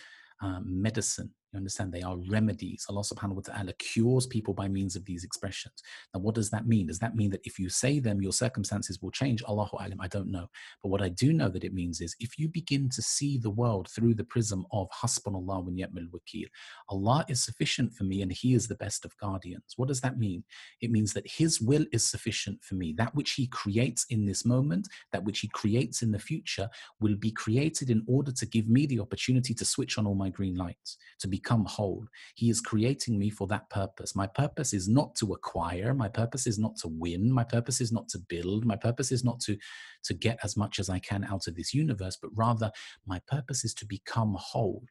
um, 0.42 0.64
medicine 0.66 1.32
you 1.54 1.58
understand? 1.58 1.92
They 1.92 2.02
are 2.02 2.16
remedies. 2.30 2.86
Allah 2.90 3.02
subhanahu 3.02 3.36
wa 3.36 3.42
ta'ala 3.42 3.74
cures 3.74 4.26
people 4.26 4.54
by 4.54 4.70
means 4.70 4.96
of 4.96 5.04
these 5.04 5.26
expressions. 5.26 5.84
Now, 6.14 6.22
what 6.22 6.36
does 6.36 6.50
that 6.52 6.66
mean? 6.66 6.88
Does 6.88 7.00
that 7.00 7.16
mean 7.16 7.30
that 7.32 7.42
if 7.44 7.60
you 7.60 7.68
say 7.68 8.00
them, 8.00 8.22
your 8.22 8.32
circumstances 8.32 9.02
will 9.02 9.12
change? 9.12 9.44
Allahu 9.44 9.78
alim, 9.78 10.00
I 10.00 10.08
don't 10.08 10.32
know. 10.32 10.48
But 10.82 10.90
what 10.90 11.02
I 11.02 11.10
do 11.10 11.34
know 11.34 11.50
that 11.50 11.66
it 11.66 11.74
means 11.74 12.00
is 12.00 12.16
if 12.20 12.40
you 12.40 12.48
begin 12.48 12.90
to 12.90 13.02
see 13.02 13.38
the 13.38 13.50
world 13.50 13.90
through 13.90 14.14
the 14.14 14.24
prism 14.24 14.66
of 14.72 14.88
Hasbunallah 14.92 15.66
wa 15.66 15.70
ni'mal 15.70 16.08
wakil, 16.14 16.48
Allah 16.90 17.26
is 17.28 17.44
sufficient 17.44 17.94
for 17.94 18.06
me 18.06 18.22
and 18.22 18.32
He 18.32 18.54
is 18.54 18.70
the 18.70 18.76
best 18.76 19.04
of 19.04 19.18
guardians. 19.18 19.74
What 19.76 19.90
does 19.90 20.02
that 20.02 20.18
mean? 20.18 20.46
It 20.80 20.92
means 20.92 21.12
that 21.14 21.30
His 21.30 21.60
will 21.60 21.86
is 21.92 22.06
sufficient 22.06 22.64
for 22.64 22.76
me. 22.76 22.94
That 22.94 23.14
which 23.14 23.32
He 23.32 23.48
creates 23.48 24.06
in 24.10 24.26
this 24.26 24.46
moment, 24.46 24.88
that 25.12 25.26
which 25.26 25.42
He 25.42 25.50
creates 25.50 26.02
in 26.02 26.12
the 26.12 26.20
future, 26.20 26.70
will 27.02 27.16
be 27.16 27.32
created 27.32 27.90
in 27.90 28.04
order 28.08 28.32
to 28.32 28.46
give 28.46 28.70
me 28.70 28.86
the 28.86 29.02
opportunity 29.02 29.54
to 29.54 29.66
switch 29.66 29.98
on 29.98 30.08
all 30.08 30.16
my 30.16 30.30
green 30.30 30.56
lights, 30.56 30.98
to 31.20 31.28
be 31.28 31.41
become 31.42 31.66
whole. 31.66 32.06
He 32.36 32.50
is 32.50 32.62
creating 32.62 33.18
me 33.18 33.30
for 33.30 33.48
that 33.48 33.70
purpose. 33.70 34.16
My 34.16 34.28
purpose 34.28 34.74
is 34.74 34.88
not 34.88 35.16
to 35.16 35.34
acquire, 35.34 35.94
my 35.94 36.08
purpose 36.08 36.48
is 36.48 36.60
not 36.60 36.76
to 36.78 36.88
win, 36.88 37.32
my 37.32 37.44
purpose 37.44 37.82
is 37.82 37.92
not 37.92 38.08
to 38.10 38.20
build, 38.20 38.66
my 38.66 38.76
purpose 38.76 39.12
is 39.12 39.24
not 39.24 39.40
to, 39.42 39.58
to 40.04 40.14
get 40.14 40.40
as 40.44 40.56
much 40.56 40.80
as 40.80 40.90
I 40.90 41.00
can 41.00 41.24
out 41.24 41.48
of 41.48 41.56
this 41.56 41.74
universe, 41.74 42.18
but 42.22 42.32
rather 42.36 42.72
my 43.06 43.20
purpose 43.28 43.66
is 43.66 43.74
to 43.76 43.86
become 43.86 44.36
whole. 44.40 44.84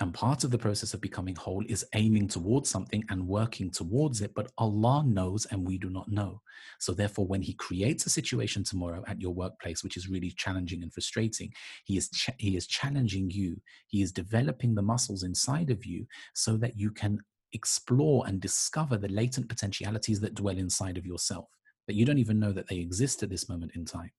And 0.00 0.12
part 0.12 0.44
of 0.44 0.50
the 0.50 0.58
process 0.58 0.92
of 0.92 1.00
becoming 1.00 1.34
whole 1.36 1.64
is 1.68 1.86
aiming 1.94 2.28
towards 2.28 2.68
something 2.68 3.02
and 3.08 3.26
working 3.26 3.70
towards 3.70 4.20
it. 4.20 4.34
But 4.34 4.52
Allah 4.58 5.02
knows 5.06 5.46
and 5.46 5.66
we 5.66 5.78
do 5.78 5.88
not 5.88 6.10
know. 6.10 6.42
So, 6.78 6.92
therefore, 6.92 7.26
when 7.26 7.40
He 7.40 7.54
creates 7.54 8.04
a 8.04 8.10
situation 8.10 8.62
tomorrow 8.62 9.02
at 9.06 9.20
your 9.20 9.32
workplace, 9.32 9.82
which 9.82 9.96
is 9.96 10.08
really 10.08 10.32
challenging 10.36 10.82
and 10.82 10.92
frustrating, 10.92 11.50
He 11.84 11.96
is, 11.96 12.10
ch- 12.10 12.30
he 12.38 12.56
is 12.56 12.66
challenging 12.66 13.30
you. 13.30 13.60
He 13.86 14.02
is 14.02 14.12
developing 14.12 14.74
the 14.74 14.82
muscles 14.82 15.22
inside 15.22 15.70
of 15.70 15.86
you 15.86 16.06
so 16.34 16.58
that 16.58 16.76
you 16.76 16.90
can 16.90 17.20
explore 17.54 18.26
and 18.26 18.38
discover 18.38 18.98
the 18.98 19.08
latent 19.08 19.48
potentialities 19.48 20.20
that 20.20 20.34
dwell 20.34 20.58
inside 20.58 20.98
of 20.98 21.06
yourself, 21.06 21.48
that 21.86 21.94
you 21.94 22.04
don't 22.04 22.18
even 22.18 22.38
know 22.38 22.52
that 22.52 22.68
they 22.68 22.76
exist 22.76 23.22
at 23.22 23.30
this 23.30 23.48
moment 23.48 23.72
in 23.74 23.86
time. 23.86 24.10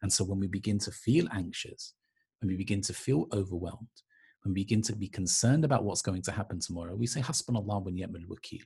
And 0.00 0.12
so, 0.12 0.22
when 0.22 0.38
we 0.38 0.46
begin 0.46 0.78
to 0.80 0.92
feel 0.92 1.26
anxious, 1.32 1.94
when 2.40 2.50
we 2.50 2.56
begin 2.56 2.82
to 2.82 2.92
feel 2.92 3.26
overwhelmed, 3.32 3.88
we 4.44 4.52
begin 4.52 4.82
to 4.82 4.96
be 4.96 5.08
concerned 5.08 5.64
about 5.64 5.84
what's 5.84 6.02
going 6.02 6.22
to 6.22 6.32
happen 6.32 6.58
tomorrow, 6.58 6.94
we 6.94 7.06
say, 7.06 7.20
Hasbunallah 7.20 7.84
wa 7.84 7.90
ni'mal 7.90 8.22
wakil. 8.28 8.62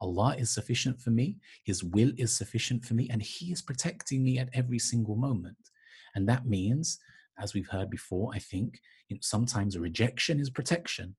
Allah 0.00 0.34
is 0.36 0.50
sufficient 0.50 1.00
for 1.00 1.10
me, 1.10 1.36
His 1.64 1.84
will 1.84 2.10
is 2.16 2.36
sufficient 2.36 2.84
for 2.84 2.94
me, 2.94 3.08
and 3.10 3.22
He 3.22 3.52
is 3.52 3.62
protecting 3.62 4.24
me 4.24 4.38
at 4.38 4.48
every 4.52 4.78
single 4.78 5.16
moment. 5.16 5.70
And 6.14 6.28
that 6.28 6.46
means, 6.46 6.98
as 7.38 7.54
we've 7.54 7.68
heard 7.68 7.88
before, 7.88 8.30
I 8.34 8.38
think, 8.38 8.80
you 9.08 9.16
know, 9.16 9.20
sometimes 9.22 9.78
rejection 9.78 10.40
is 10.40 10.50
protection. 10.50 11.14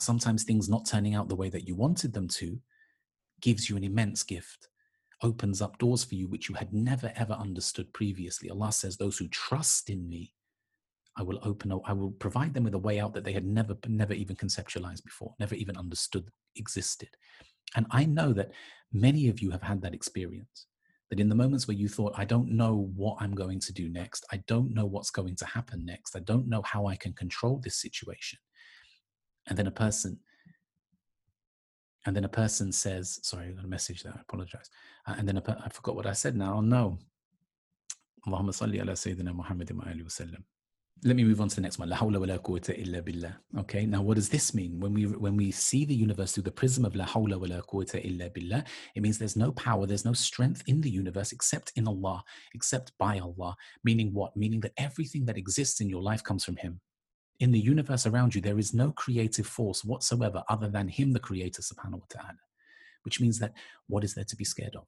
Sometimes 0.00 0.42
things 0.42 0.68
not 0.68 0.86
turning 0.86 1.14
out 1.14 1.28
the 1.28 1.36
way 1.36 1.48
that 1.50 1.68
you 1.68 1.76
wanted 1.76 2.12
them 2.12 2.26
to 2.28 2.58
gives 3.40 3.70
you 3.70 3.76
an 3.76 3.84
immense 3.84 4.22
gift, 4.22 4.68
opens 5.22 5.62
up 5.62 5.78
doors 5.78 6.02
for 6.02 6.16
you 6.16 6.26
which 6.28 6.48
you 6.48 6.54
had 6.56 6.72
never 6.72 7.12
ever 7.14 7.34
understood 7.34 7.92
previously. 7.92 8.50
Allah 8.50 8.72
says, 8.72 8.96
Those 8.96 9.18
who 9.18 9.28
trust 9.28 9.88
in 9.88 10.08
me, 10.08 10.32
I 11.16 11.22
will 11.22 11.38
open, 11.42 11.72
I 11.84 11.92
will 11.92 12.12
provide 12.12 12.54
them 12.54 12.64
with 12.64 12.74
a 12.74 12.78
way 12.78 12.98
out 12.98 13.12
that 13.14 13.24
they 13.24 13.32
had 13.32 13.44
never, 13.44 13.76
never 13.86 14.14
even 14.14 14.34
conceptualized 14.36 15.04
before, 15.04 15.34
never 15.38 15.54
even 15.54 15.76
understood 15.76 16.30
existed. 16.56 17.10
And 17.76 17.86
I 17.90 18.04
know 18.04 18.32
that 18.32 18.52
many 18.92 19.28
of 19.28 19.40
you 19.40 19.50
have 19.50 19.62
had 19.62 19.82
that 19.82 19.94
experience. 19.94 20.66
That 21.10 21.20
in 21.20 21.28
the 21.28 21.34
moments 21.34 21.68
where 21.68 21.76
you 21.76 21.88
thought, 21.88 22.14
I 22.16 22.24
don't 22.24 22.50
know 22.52 22.90
what 22.96 23.18
I'm 23.20 23.34
going 23.34 23.60
to 23.60 23.72
do 23.72 23.90
next, 23.90 24.24
I 24.32 24.38
don't 24.46 24.72
know 24.72 24.86
what's 24.86 25.10
going 25.10 25.36
to 25.36 25.44
happen 25.44 25.84
next, 25.84 26.16
I 26.16 26.20
don't 26.20 26.48
know 26.48 26.62
how 26.62 26.86
I 26.86 26.96
can 26.96 27.12
control 27.12 27.60
this 27.62 27.76
situation. 27.76 28.38
And 29.48 29.58
then 29.58 29.66
a 29.66 29.72
person, 29.72 30.18
and 32.06 32.16
then 32.16 32.24
a 32.24 32.30
person 32.30 32.72
says, 32.72 33.20
sorry, 33.22 33.48
I 33.48 33.50
got 33.50 33.64
a 33.66 33.68
message 33.68 34.02
there, 34.02 34.14
I 34.16 34.22
apologize. 34.22 34.70
Uh, 35.06 35.16
and 35.18 35.28
then 35.28 35.36
I 35.36 35.68
forgot 35.68 35.96
what 35.96 36.06
I 36.06 36.14
said 36.14 36.34
now. 36.34 36.62
No. 36.62 36.98
Allahumma 38.26 38.54
salli 38.54 38.80
ala 38.80 38.92
Sayyidina 38.92 39.34
alihi 39.34 40.02
wa 40.02 40.08
sallam 40.08 40.44
let 41.04 41.16
me 41.16 41.24
move 41.24 41.40
on 41.40 41.48
to 41.48 41.56
the 41.56 41.60
next 41.62 41.80
one. 41.80 41.88
La 41.88 41.96
hawla 41.96 42.20
wa 42.20 42.26
la 42.26 42.38
quwwata 42.38 42.78
illa 42.78 43.02
billah. 43.02 43.34
Okay, 43.58 43.86
now 43.86 44.00
what 44.00 44.14
does 44.14 44.28
this 44.28 44.54
mean? 44.54 44.78
When 44.78 44.94
we 44.94 45.06
when 45.06 45.36
we 45.36 45.50
see 45.50 45.84
the 45.84 45.94
universe 45.94 46.32
through 46.32 46.44
the 46.44 46.52
prism 46.52 46.84
of 46.84 46.94
la 46.94 47.04
hawla 47.04 47.40
wa 47.40 47.46
la 47.48 47.60
quwwata 47.60 48.04
illa 48.04 48.30
billah, 48.30 48.64
it 48.94 49.02
means 49.02 49.18
there's 49.18 49.36
no 49.36 49.50
power, 49.52 49.84
there's 49.84 50.04
no 50.04 50.12
strength 50.12 50.62
in 50.68 50.80
the 50.80 50.90
universe 50.90 51.32
except 51.32 51.72
in 51.74 51.88
Allah, 51.88 52.22
except 52.54 52.92
by 52.98 53.18
Allah. 53.18 53.56
Meaning 53.82 54.14
what? 54.14 54.36
Meaning 54.36 54.60
that 54.60 54.74
everything 54.76 55.24
that 55.26 55.36
exists 55.36 55.80
in 55.80 55.88
your 55.88 56.02
life 56.02 56.22
comes 56.22 56.44
from 56.44 56.56
Him. 56.56 56.80
In 57.40 57.50
the 57.50 57.58
universe 57.58 58.06
around 58.06 58.36
you, 58.36 58.40
there 58.40 58.58
is 58.58 58.72
no 58.72 58.92
creative 58.92 59.46
force 59.46 59.84
whatsoever 59.84 60.44
other 60.48 60.68
than 60.68 60.86
Him, 60.86 61.12
the 61.12 61.18
Creator, 61.18 61.62
subhanahu 61.62 62.00
wa 62.00 62.06
ta'ala. 62.10 62.38
Which 63.02 63.20
means 63.20 63.40
that 63.40 63.54
what 63.88 64.04
is 64.04 64.14
there 64.14 64.24
to 64.24 64.36
be 64.36 64.44
scared 64.44 64.76
of? 64.76 64.86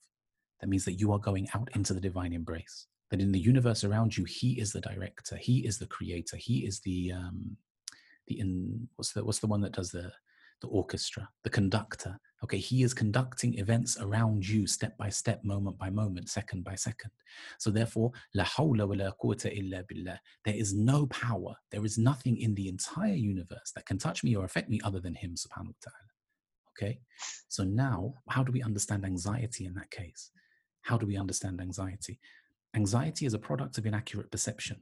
That 0.61 0.69
means 0.69 0.85
that 0.85 1.01
you 1.01 1.11
are 1.13 1.19
going 1.19 1.49
out 1.55 1.71
into 1.75 1.93
the 1.93 2.01
divine 2.01 2.33
embrace 2.33 2.87
that 3.15 3.23
in 3.23 3.31
the 3.31 3.39
universe 3.39 3.85
around 3.85 4.17
you, 4.17 4.25
he 4.25 4.59
is 4.59 4.73
the 4.73 4.81
director, 4.81 5.37
he 5.37 5.65
is 5.65 5.79
the 5.79 5.87
creator, 5.87 6.37
he 6.37 6.67
is 6.67 6.81
the 6.81 7.13
um, 7.13 7.57
the 8.27 8.41
in 8.41 8.89
what's 8.97 9.13
the 9.13 9.25
what's 9.25 9.39
the 9.39 9.47
one 9.47 9.61
that 9.61 9.73
does 9.73 9.93
the 9.93 10.11
the 10.61 10.67
orchestra, 10.67 11.29
the 11.45 11.51
conductor. 11.51 12.19
Okay, 12.43 12.59
he 12.59 12.83
is 12.83 12.93
conducting 12.93 13.57
events 13.59 13.99
around 14.01 14.47
you 14.47 14.67
step 14.67 14.99
by 14.99 15.11
step, 15.11 15.45
moment 15.45 15.79
by 15.79 15.91
moment, 15.91 16.29
second 16.29 16.65
by 16.65 16.75
second. 16.75 17.13
So 17.59 17.71
therefore, 17.71 18.11
la 18.35 18.43
hawla 18.45 18.89
wa 18.89 18.97
la 18.97 19.11
quwwata 19.13 19.57
illa 19.57 19.85
billah. 19.85 20.19
There 20.45 20.57
is 20.57 20.75
no 20.75 21.07
power, 21.07 21.55
there 21.71 21.85
is 21.85 21.97
nothing 21.97 22.39
in 22.39 22.55
the 22.57 22.69
entire 22.69 23.15
universe 23.15 23.71
that 23.77 23.87
can 23.87 23.99
touch 23.99 24.25
me 24.25 24.35
or 24.35 24.45
affect 24.45 24.69
me 24.69 24.81
other 24.83 24.99
than 24.99 25.15
him, 25.15 25.37
subhanahu 25.37 25.75
wa 25.75 25.83
ta'ala. 25.85 26.11
Okay, 26.73 26.99
so 27.49 27.63
now 27.63 28.15
how 28.29 28.43
do 28.43 28.51
we 28.51 28.63
understand 28.63 29.05
anxiety 29.05 29.67
in 29.67 29.75
that 29.75 29.91
case? 29.93 30.33
How 30.83 30.99
do 30.99 31.07
we 31.07 31.17
understand 31.17 31.61
anxiety? 31.61 32.19
Anxiety 32.75 33.27
is 33.27 33.35
a 33.35 33.39
product 33.39 33.79
of 33.79 33.87
inaccurate 33.87 34.31
perception. 34.31 34.81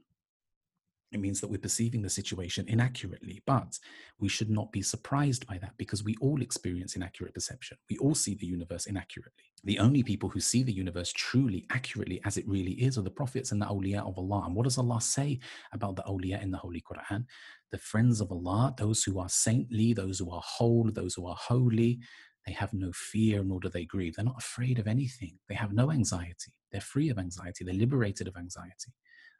It 1.13 1.19
means 1.19 1.39
that 1.41 1.49
we're 1.49 1.59
perceiving 1.59 2.01
the 2.01 2.09
situation 2.09 2.65
inaccurately, 2.67 3.43
but 3.45 3.77
we 4.19 4.27
should 4.27 4.49
not 4.49 4.71
be 4.71 4.81
surprised 4.81 5.45
by 5.45 5.59
that 5.59 5.77
because 5.77 6.03
we 6.03 6.15
all 6.19 6.41
experience 6.41 6.95
inaccurate 6.95 7.35
perception. 7.35 7.77
We 7.87 7.99
all 7.99 8.15
see 8.15 8.33
the 8.33 8.47
universe 8.47 8.87
inaccurately. 8.87 9.43
The 9.63 9.77
only 9.77 10.01
people 10.01 10.27
who 10.27 10.39
see 10.39 10.63
the 10.63 10.73
universe 10.73 11.13
truly 11.13 11.67
accurately 11.69 12.19
as 12.25 12.37
it 12.37 12.47
really 12.47 12.71
is 12.71 12.97
are 12.97 13.03
the 13.03 13.11
prophets 13.11 13.51
and 13.51 13.61
the 13.61 13.67
awliya 13.67 13.99
of 13.99 14.17
Allah. 14.17 14.43
And 14.47 14.55
what 14.55 14.63
does 14.63 14.79
Allah 14.79 14.99
say 15.01 15.39
about 15.71 15.95
the 15.95 16.03
awliya 16.03 16.41
in 16.41 16.49
the 16.49 16.57
Holy 16.57 16.81
Quran? 16.81 17.25
The 17.71 17.77
friends 17.77 18.19
of 18.19 18.31
Allah, 18.31 18.73
those 18.75 19.03
who 19.03 19.19
are 19.19 19.29
saintly, 19.29 19.93
those 19.93 20.17
who 20.17 20.31
are 20.31 20.41
whole, 20.43 20.89
those 20.91 21.13
who 21.13 21.27
are 21.27 21.37
holy, 21.39 21.99
they 22.45 22.53
have 22.53 22.73
no 22.73 22.91
fear 22.93 23.43
nor 23.43 23.59
do 23.59 23.69
they 23.69 23.85
grieve. 23.85 24.15
They're 24.15 24.25
not 24.25 24.39
afraid 24.39 24.79
of 24.79 24.87
anything. 24.87 25.39
They 25.47 25.55
have 25.55 25.73
no 25.73 25.91
anxiety. 25.91 26.53
They're 26.71 26.81
free 26.81 27.09
of 27.09 27.17
anxiety. 27.17 27.63
They're 27.63 27.73
liberated 27.73 28.27
of 28.27 28.35
anxiety. 28.35 28.91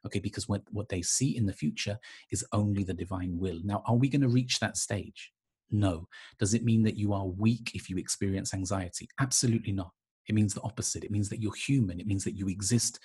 Okay, 0.06 0.20
because 0.20 0.50
what, 0.50 0.63
what 0.72 0.89
they 0.89 1.02
see 1.02 1.36
in 1.36 1.46
the 1.46 1.54
future 1.54 1.98
is 2.32 2.46
only 2.52 2.84
the 2.84 2.94
divine 2.94 3.38
will. 3.38 3.60
Now, 3.63 3.84
are 3.88 3.96
we 3.96 4.10
going 4.10 4.22
to 4.22 4.28
reach 4.30 4.60
that 4.60 4.78
stage? 4.78 5.32
No. 5.72 6.08
Does 6.39 6.54
it 6.54 6.63
mean 6.63 6.84
that 6.84 6.98
you 6.98 7.13
are 7.13 7.26
weak 7.26 7.72
if 7.74 7.89
you 7.89 7.98
experience 7.98 8.54
anxiety? 8.54 9.08
Absolutely 9.20 9.72
not. 9.72 9.92
It 10.28 10.36
means 10.36 10.54
the 10.54 10.62
opposite. 10.62 11.04
It 11.04 11.12
means 11.12 11.30
that 11.30 11.42
you're 11.42 11.54
human. 11.54 12.00
It 12.00 12.08
means 12.08 12.24
that 12.26 12.38
you 12.38 12.48
exist 12.48 13.00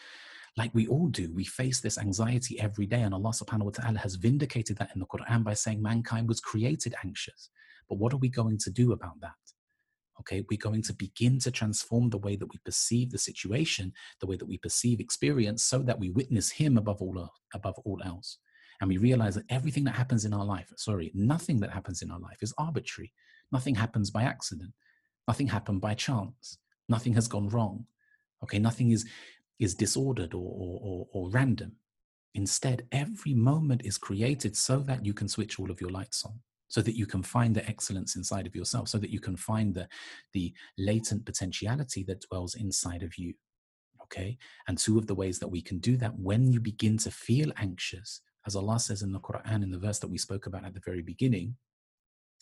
like 0.56 0.74
we 0.74 0.86
all 0.86 1.08
do. 1.08 1.32
We 1.34 1.44
face 1.44 1.80
this 1.80 1.98
anxiety 1.98 2.60
every 2.60 2.86
day, 2.86 3.02
and 3.02 3.14
Allah 3.14 3.30
subhanahu 3.30 3.64
wa 3.64 3.70
ta'ala 3.70 3.98
has 3.98 4.16
vindicated 4.16 4.76
that 4.78 4.90
in 4.94 5.00
the 5.00 5.06
Quran 5.06 5.44
by 5.44 5.54
saying 5.54 5.80
mankind 5.80 6.28
was 6.28 6.40
created 6.40 6.94
anxious. 7.04 7.50
But 7.88 7.98
what 7.98 8.12
are 8.12 8.18
we 8.18 8.28
going 8.28 8.58
to 8.58 8.70
do 8.70 8.92
about 8.92 9.20
that? 9.20 9.32
Okay, 10.20 10.44
we're 10.50 10.58
going 10.58 10.82
to 10.82 10.92
begin 10.92 11.38
to 11.40 11.50
transform 11.50 12.10
the 12.10 12.18
way 12.18 12.36
that 12.36 12.46
we 12.52 12.58
perceive 12.64 13.10
the 13.10 13.18
situation, 13.18 13.92
the 14.20 14.26
way 14.26 14.36
that 14.36 14.48
we 14.48 14.58
perceive 14.58 15.00
experience, 15.00 15.64
so 15.64 15.78
that 15.80 15.98
we 15.98 16.10
witness 16.10 16.50
Him 16.50 16.76
above 16.76 17.00
all 17.00 17.18
uh, 17.18 17.28
above 17.54 17.78
all 17.84 18.00
else, 18.04 18.38
and 18.80 18.88
we 18.88 18.98
realize 18.98 19.34
that 19.36 19.44
everything 19.48 19.84
that 19.84 19.94
happens 19.94 20.24
in 20.24 20.32
our 20.32 20.44
life, 20.44 20.72
sorry, 20.76 21.10
nothing 21.14 21.60
that 21.60 21.70
happens 21.70 22.02
in 22.02 22.10
our 22.10 22.20
life 22.20 22.38
is 22.42 22.54
arbitrary. 22.58 23.12
Nothing 23.52 23.74
happens 23.74 24.10
by 24.10 24.24
accident. 24.24 24.72
Nothing 25.26 25.48
happened 25.48 25.80
by 25.80 25.94
chance. 25.94 26.58
Nothing 26.88 27.14
has 27.14 27.28
gone 27.28 27.48
wrong. 27.48 27.86
Okay, 28.42 28.58
nothing 28.58 28.90
is 28.90 29.06
is 29.58 29.74
disordered 29.74 30.34
or, 30.34 30.52
or, 30.56 30.80
or, 30.82 31.06
or 31.12 31.30
random. 31.30 31.72
Instead, 32.34 32.86
every 32.92 33.34
moment 33.34 33.82
is 33.84 33.98
created 33.98 34.56
so 34.56 34.78
that 34.78 35.04
you 35.04 35.12
can 35.12 35.26
switch 35.26 35.58
all 35.58 35.70
of 35.70 35.80
your 35.80 35.90
lights 35.90 36.24
on 36.24 36.38
so 36.68 36.82
that 36.82 36.96
you 36.96 37.06
can 37.06 37.22
find 37.22 37.54
the 37.54 37.66
excellence 37.66 38.16
inside 38.16 38.46
of 38.46 38.54
yourself, 38.54 38.88
so 38.88 38.98
that 38.98 39.10
you 39.10 39.20
can 39.20 39.36
find 39.36 39.74
the, 39.74 39.88
the 40.32 40.52
latent 40.76 41.24
potentiality 41.24 42.04
that 42.04 42.24
dwells 42.28 42.54
inside 42.54 43.02
of 43.02 43.16
you. 43.18 43.34
Okay. 44.02 44.38
And 44.66 44.78
two 44.78 44.98
of 44.98 45.06
the 45.06 45.14
ways 45.14 45.38
that 45.38 45.48
we 45.48 45.60
can 45.60 45.78
do 45.78 45.96
that 45.98 46.18
when 46.18 46.52
you 46.52 46.60
begin 46.60 46.96
to 46.98 47.10
feel 47.10 47.52
anxious, 47.56 48.20
as 48.46 48.56
Allah 48.56 48.80
says 48.80 49.02
in 49.02 49.12
the 49.12 49.20
Quran, 49.20 49.62
in 49.62 49.70
the 49.70 49.78
verse 49.78 49.98
that 49.98 50.10
we 50.10 50.18
spoke 50.18 50.46
about 50.46 50.64
at 50.64 50.72
the 50.72 50.80
very 50.84 51.02
beginning, 51.02 51.56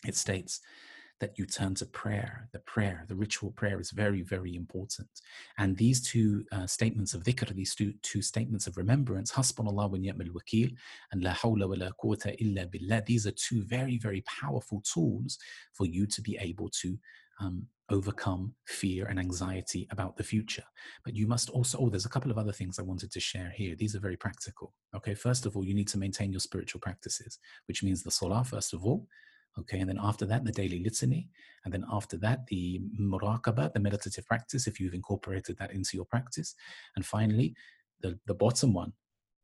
it 0.05 0.15
states, 0.15 0.61
that 1.19 1.37
you 1.37 1.45
turn 1.45 1.75
to 1.75 1.85
prayer. 1.85 2.47
The 2.51 2.59
prayer, 2.59 3.05
the 3.07 3.15
ritual 3.15 3.51
prayer 3.51 3.79
is 3.79 3.91
very, 3.91 4.21
very 4.21 4.55
important. 4.55 5.09
And 5.57 5.75
these 5.75 6.01
two 6.01 6.45
uh, 6.51 6.67
statements 6.67 7.13
of 7.13 7.23
dhikr, 7.23 7.53
these 7.55 7.75
two, 7.75 7.93
two 8.03 8.21
statements 8.21 8.67
of 8.67 8.77
remembrance, 8.77 9.31
hasbunallah 9.31 9.89
wa 9.91 9.97
ni'mal 9.97 10.27
wakil 10.27 10.75
and 11.11 11.23
la 11.23 11.31
hawla 11.31 11.67
wa 11.67 11.75
la 11.77 11.89
quwwata 12.03 12.35
illa 12.39 12.67
billah, 12.67 13.03
these 13.05 13.25
are 13.25 13.31
two 13.31 13.63
very, 13.63 13.97
very 13.97 14.21
powerful 14.21 14.81
tools 14.81 15.37
for 15.73 15.85
you 15.85 16.05
to 16.05 16.21
be 16.21 16.37
able 16.39 16.69
to 16.81 16.97
um, 17.39 17.67
overcome 17.89 18.53
fear 18.65 19.05
and 19.05 19.19
anxiety 19.19 19.87
about 19.91 20.17
the 20.17 20.23
future. 20.23 20.63
But 21.05 21.15
you 21.15 21.27
must 21.27 21.49
also, 21.49 21.77
oh, 21.79 21.89
there's 21.89 22.05
a 22.05 22.09
couple 22.09 22.31
of 22.31 22.37
other 22.37 22.51
things 22.51 22.79
I 22.79 22.83
wanted 22.83 23.11
to 23.11 23.19
share 23.19 23.51
here. 23.55 23.75
These 23.75 23.95
are 23.95 23.99
very 23.99 24.17
practical. 24.17 24.73
Okay, 24.95 25.13
first 25.13 25.45
of 25.45 25.55
all, 25.55 25.65
you 25.65 25.73
need 25.73 25.87
to 25.89 25.97
maintain 25.97 26.31
your 26.31 26.39
spiritual 26.39 26.81
practices, 26.81 27.39
which 27.67 27.83
means 27.83 28.03
the 28.03 28.11
salah, 28.11 28.43
first 28.43 28.73
of 28.73 28.85
all, 28.85 29.07
Okay, 29.59 29.79
and 29.79 29.89
then 29.89 29.99
after 30.01 30.25
that, 30.25 30.45
the 30.45 30.51
daily 30.51 30.83
litany. 30.83 31.29
And 31.65 31.73
then 31.73 31.85
after 31.91 32.17
that, 32.17 32.45
the 32.47 32.81
muraqabah, 32.99 33.73
the 33.73 33.79
meditative 33.79 34.25
practice, 34.25 34.67
if 34.67 34.79
you've 34.79 34.93
incorporated 34.93 35.57
that 35.57 35.73
into 35.73 35.91
your 35.97 36.05
practice. 36.05 36.55
And 36.95 37.05
finally, 37.05 37.55
the, 38.01 38.19
the 38.27 38.35
bottom 38.35 38.73
one, 38.73 38.93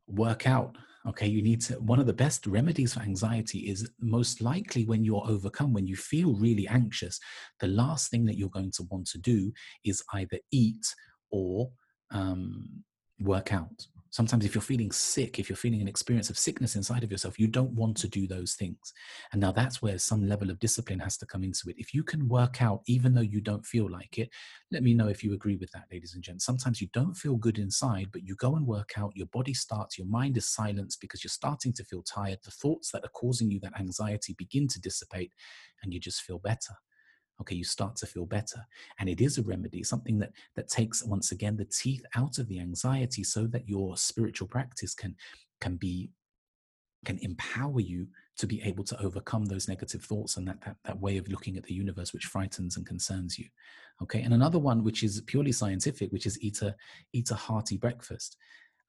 work 0.08 0.46
out. 0.48 0.78
Okay, 1.06 1.28
you 1.28 1.42
need 1.42 1.62
to, 1.62 1.74
one 1.76 2.00
of 2.00 2.06
the 2.06 2.14
best 2.14 2.48
remedies 2.48 2.94
for 2.94 3.02
anxiety 3.02 3.60
is 3.70 3.90
most 4.00 4.40
likely 4.40 4.86
when 4.86 5.04
you're 5.04 5.26
overcome, 5.28 5.74
when 5.74 5.88
you 5.88 5.98
feel 5.98 6.34
really 6.36 6.68
anxious, 6.68 7.20
the 7.60 7.68
last 7.68 8.10
thing 8.10 8.26
that 8.26 8.38
you're 8.38 8.50
going 8.50 8.72
to 8.72 8.84
want 8.90 9.08
to 9.08 9.18
do 9.18 9.52
is 9.84 10.02
either 10.14 10.40
eat 10.52 10.86
or 11.32 11.72
um, 12.12 12.84
work 13.20 13.52
out. 13.52 13.88
Sometimes, 14.14 14.46
if 14.46 14.54
you're 14.54 14.62
feeling 14.62 14.92
sick, 14.92 15.40
if 15.40 15.50
you're 15.50 15.56
feeling 15.58 15.82
an 15.82 15.88
experience 15.88 16.30
of 16.30 16.38
sickness 16.38 16.76
inside 16.76 17.04
of 17.04 17.12
yourself, 17.12 17.40
you 17.40 17.48
don't 17.48 17.72
want 17.72 17.98
to 17.98 18.08
do 18.08 18.28
those 18.28 18.54
things. 18.54 18.94
And 19.32 19.42
now 19.42 19.52
that's 19.52 19.82
where 19.82 19.98
some 19.98 20.28
level 20.28 20.52
of 20.52 20.60
discipline 20.60 21.00
has 21.00 21.18
to 21.18 21.26
come 21.26 21.44
into 21.44 21.68
it. 21.68 21.78
If 21.80 21.96
you 21.96 22.04
can 22.04 22.28
work 22.28 22.62
out, 22.62 22.84
even 22.86 23.16
though 23.16 23.22
you 23.22 23.42
don't 23.42 23.66
feel 23.66 23.90
like 23.90 24.20
it, 24.20 24.30
let 24.72 24.84
me 24.84 24.94
know 24.94 25.08
if 25.08 25.24
you 25.24 25.34
agree 25.34 25.56
with 25.56 25.72
that, 25.72 25.86
ladies 25.92 26.14
and 26.14 26.24
gents. 26.24 26.46
Sometimes 26.46 26.80
you 26.80 26.90
don't 26.94 27.16
feel 27.16 27.38
good 27.38 27.58
inside, 27.58 28.10
but 28.12 28.22
you 28.22 28.36
go 28.36 28.56
and 28.56 28.68
work 28.68 28.92
out, 28.98 29.14
your 29.16 29.26
body 29.34 29.56
starts, 29.56 29.98
your 29.98 30.06
mind 30.06 30.38
is 30.38 30.48
silenced 30.48 31.02
because 31.02 31.24
you're 31.24 31.30
starting 31.30 31.74
to 31.74 31.84
feel 31.84 32.04
tired. 32.04 32.38
The 32.44 32.52
thoughts 32.52 32.92
that 32.92 33.04
are 33.04 33.10
causing 33.16 33.50
you 33.50 33.60
that 33.62 33.80
anxiety 33.80 34.36
begin 34.38 34.68
to 34.68 34.80
dissipate, 34.80 35.32
and 35.82 35.92
you 35.92 36.00
just 36.00 36.22
feel 36.22 36.38
better 36.38 36.76
okay 37.44 37.56
you 37.56 37.64
start 37.64 37.96
to 37.98 38.06
feel 38.06 38.26
better. 38.26 38.66
And 39.00 39.10
it 39.10 39.22
is 39.22 39.38
a 39.38 39.44
remedy 39.44 39.84
something 39.84 40.18
that 40.20 40.32
that 40.56 40.70
takes 40.70 41.04
once 41.04 41.32
again 41.32 41.58
the 41.58 41.66
teeth 41.66 42.04
out 42.16 42.38
of 42.40 42.48
the 42.48 42.60
anxiety 42.60 43.24
so 43.24 43.46
that 43.48 43.68
your 43.68 43.98
spiritual 43.98 44.48
practice 44.48 44.96
can 44.96 45.16
can 45.60 45.76
be 45.76 46.10
can 47.06 47.20
empower 47.20 47.82
you 47.82 48.08
to 48.38 48.48
be 48.48 48.62
able 48.64 48.84
to 48.86 49.00
overcome 49.02 49.46
those 49.46 49.68
negative 49.68 50.02
thoughts 50.02 50.38
and 50.38 50.48
that, 50.48 50.60
that 50.62 50.78
that 50.86 51.00
way 51.00 51.18
of 51.18 51.28
looking 51.28 51.58
at 51.58 51.64
the 51.64 51.74
universe 51.74 52.14
which 52.14 52.26
frightens 52.26 52.78
and 52.78 52.86
concerns 52.86 53.38
you. 53.38 53.46
Okay? 54.02 54.22
And 54.22 54.34
another 54.34 54.60
one 54.60 54.84
which 54.84 55.04
is 55.04 55.22
purely 55.28 55.52
scientific 55.52 56.12
which 56.12 56.26
is 56.26 56.42
eat 56.42 56.62
a 56.62 56.76
eat 57.12 57.30
a 57.32 57.36
hearty 57.36 57.78
breakfast 57.78 58.38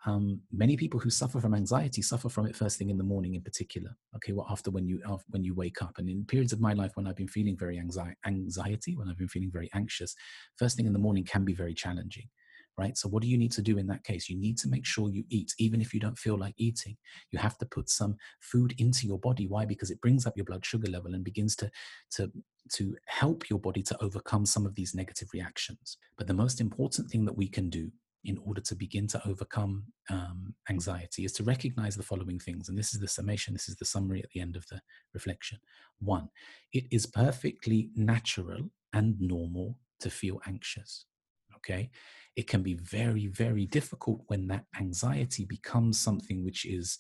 um, 0.07 0.41
many 0.53 0.77
people 0.77 1.01
who 1.01 1.11
suffer 1.11 1.41
from 1.41 1.55
anxiety 1.55 2.03
suffer 2.03 2.29
from 2.29 2.47
it 2.47 2.57
first 2.57 2.79
thing 2.79 2.91
in 2.91 2.99
the 2.99 3.05
morning 3.05 3.35
in 3.35 3.43
particular 3.43 3.91
okay 4.15 4.33
well 4.33 4.47
after 4.51 4.71
when 4.71 4.87
you 4.87 5.01
after, 5.09 5.27
when 5.31 5.45
you 5.45 5.55
wake 5.55 5.83
up. 5.83 5.95
And 5.99 6.09
in 6.09 6.25
periods 6.25 6.53
of 6.53 6.61
my 6.61 6.73
life 6.73 6.93
when 6.95 7.07
i've 7.07 7.17
been 7.17 7.29
feeling 7.29 7.57
very 7.57 7.79
anxiety 7.79 8.17
anxiety 8.27 8.97
when 8.97 9.09
i've 9.09 9.19
been 9.19 9.29
feeling 9.29 9.51
very 9.53 9.71
anxious 9.75 10.15
first 10.57 10.77
thing 10.77 10.87
in 10.87 10.93
the 10.93 10.99
morning 10.99 11.25
can 11.25 11.45
be 11.45 11.55
very 11.55 11.75
challenging 11.75 12.29
right? 12.77 12.97
So 12.97 13.09
what 13.09 13.23
do 13.23 13.29
you 13.29 13.39
need 13.39 13.53
to 13.53 13.63
do 13.63 13.79
in 13.79 13.87
that 13.87 14.05
case? 14.05 14.29
You 14.29 14.37
need 14.37 14.59
to 14.59 14.69
make 14.69 14.85
sure 14.85 15.09
you 15.09 15.25
eat 15.31 15.53
even 15.59 15.81
if 15.81 15.95
you 15.95 16.01
don't 16.01 16.19
feel 16.19 16.37
like 16.37 16.55
eating. 16.57 16.97
You 17.31 17.39
have 17.39 17.57
to 17.59 17.67
put 17.67 17.89
some 17.89 18.17
food 18.41 18.75
into 18.79 19.07
your 19.07 19.19
body. 19.19 19.47
Why? 19.47 19.65
Because 19.65 19.91
it 19.91 20.01
brings 20.01 20.27
up 20.27 20.37
your 20.37 20.45
blood 20.45 20.65
sugar 20.65 20.91
level 20.91 21.15
and 21.15 21.25
begins 21.25 21.57
to 21.57 21.71
to 22.17 22.31
to 22.73 22.97
help 23.07 23.51
your 23.51 23.59
body 23.59 23.83
to 23.83 24.03
overcome 24.03 24.47
some 24.47 24.67
of 24.67 24.75
these 24.75 24.95
negative 24.95 25.29
reactions. 25.33 25.99
But 26.17 26.27
the 26.27 26.35
most 26.35 26.61
important 26.61 27.11
thing 27.11 27.25
that 27.27 27.37
we 27.37 27.49
can 27.49 27.69
do 27.69 27.91
in 28.25 28.39
order 28.39 28.61
to 28.61 28.75
begin 28.75 29.07
to 29.09 29.29
overcome 29.29 29.85
um, 30.11 30.55
anxiety 30.71 31.25
is 31.25 31.33
to 31.33 31.45
recognize 31.45 31.97
the 31.97 32.03
following 32.03 32.39
things. 32.39 32.69
And 32.69 32.79
this 32.79 32.95
is 32.95 33.01
the 33.01 33.09
summation, 33.09 33.55
this 33.55 33.69
is 33.69 33.77
the 33.77 33.85
summary 33.85 34.23
at 34.23 34.31
the 34.31 34.41
end 34.41 34.57
of 34.57 34.67
the 34.69 34.81
reflection. 35.13 35.59
One, 36.01 36.29
it 36.73 36.85
is 36.91 37.07
perfectly 37.07 37.91
natural 37.95 38.71
and 38.93 39.21
normal 39.21 39.79
to 40.01 40.11
feel 40.11 40.41
anxious. 40.47 41.07
Okay. 41.57 41.91
It 42.37 42.47
can 42.47 42.63
be 42.63 42.75
very, 42.75 43.29
very 43.29 43.67
difficult 43.67 44.23
when 44.27 44.49
that 44.49 44.65
anxiety 44.79 45.45
becomes 45.45 45.99
something 45.99 46.45
which 46.45 46.67
is, 46.67 46.99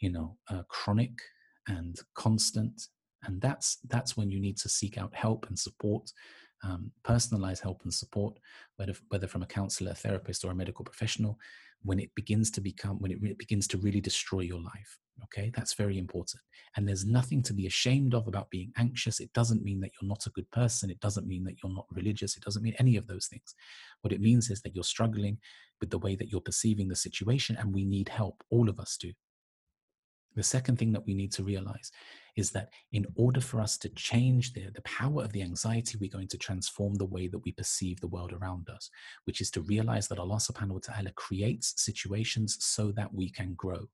you 0.00 0.10
know, 0.10 0.36
uh, 0.50 0.62
chronic 0.68 1.18
and 1.66 1.98
constant. 2.14 2.88
And 3.24 3.40
that's 3.40 3.78
that's 3.88 4.16
when 4.16 4.30
you 4.30 4.40
need 4.40 4.58
to 4.58 4.68
seek 4.68 4.98
out 4.98 5.14
help 5.14 5.46
and 5.48 5.58
support 5.58 6.10
um, 6.64 6.90
personalized 7.02 7.62
help 7.62 7.82
and 7.84 7.92
support, 7.92 8.38
whether, 8.76 8.94
whether 9.08 9.26
from 9.26 9.42
a 9.42 9.46
counselor, 9.46 9.92
a 9.92 9.94
therapist, 9.94 10.44
or 10.44 10.50
a 10.50 10.54
medical 10.54 10.84
professional, 10.84 11.38
when 11.82 12.00
it 12.00 12.10
begins 12.14 12.50
to 12.52 12.60
become, 12.60 12.98
when 13.00 13.12
it 13.12 13.20
re- 13.20 13.34
begins 13.34 13.68
to 13.68 13.78
really 13.78 14.00
destroy 14.00 14.40
your 14.40 14.60
life. 14.60 14.98
Okay, 15.24 15.52
that's 15.54 15.74
very 15.74 15.96
important. 15.98 16.42
And 16.76 16.88
there's 16.88 17.04
nothing 17.04 17.42
to 17.44 17.52
be 17.52 17.66
ashamed 17.66 18.14
of 18.14 18.26
about 18.26 18.50
being 18.50 18.72
anxious. 18.76 19.20
It 19.20 19.32
doesn't 19.32 19.62
mean 19.62 19.80
that 19.80 19.92
you're 20.00 20.08
not 20.08 20.26
a 20.26 20.30
good 20.30 20.50
person. 20.50 20.90
It 20.90 20.98
doesn't 21.00 21.26
mean 21.26 21.44
that 21.44 21.56
you're 21.62 21.72
not 21.72 21.86
religious. 21.92 22.36
It 22.36 22.42
doesn't 22.42 22.62
mean 22.62 22.74
any 22.78 22.96
of 22.96 23.06
those 23.06 23.28
things. 23.28 23.54
What 24.00 24.12
it 24.12 24.20
means 24.20 24.50
is 24.50 24.60
that 24.62 24.74
you're 24.74 24.82
struggling 24.82 25.38
with 25.80 25.90
the 25.90 25.98
way 25.98 26.16
that 26.16 26.30
you're 26.30 26.40
perceiving 26.40 26.88
the 26.88 26.96
situation, 26.96 27.56
and 27.56 27.72
we 27.72 27.84
need 27.84 28.08
help. 28.08 28.42
All 28.50 28.68
of 28.68 28.80
us 28.80 28.96
do. 28.96 29.12
The 30.34 30.42
second 30.42 30.78
thing 30.78 30.92
that 30.92 31.06
we 31.06 31.14
need 31.14 31.32
to 31.34 31.44
realize 31.44 31.92
is 32.36 32.50
that 32.50 32.70
in 32.92 33.06
order 33.16 33.40
for 33.40 33.60
us 33.60 33.78
to 33.78 33.88
change 33.90 34.52
the, 34.52 34.70
the 34.74 34.82
power 34.82 35.22
of 35.22 35.32
the 35.32 35.42
anxiety, 35.42 35.98
we're 36.00 36.10
going 36.10 36.28
to 36.28 36.38
transform 36.38 36.94
the 36.94 37.04
way 37.04 37.28
that 37.28 37.38
we 37.44 37.52
perceive 37.52 38.00
the 38.00 38.08
world 38.08 38.32
around 38.32 38.68
us, 38.68 38.90
which 39.24 39.40
is 39.40 39.50
to 39.52 39.60
realize 39.62 40.08
that 40.08 40.18
Allah 40.18 40.36
subhanahu 40.36 40.72
wa 40.72 40.80
ta'ala 40.82 41.10
creates 41.14 41.74
situations 41.76 42.56
so 42.60 42.92
that 42.92 43.12
we 43.14 43.30
can 43.30 43.54
grow 43.54 43.88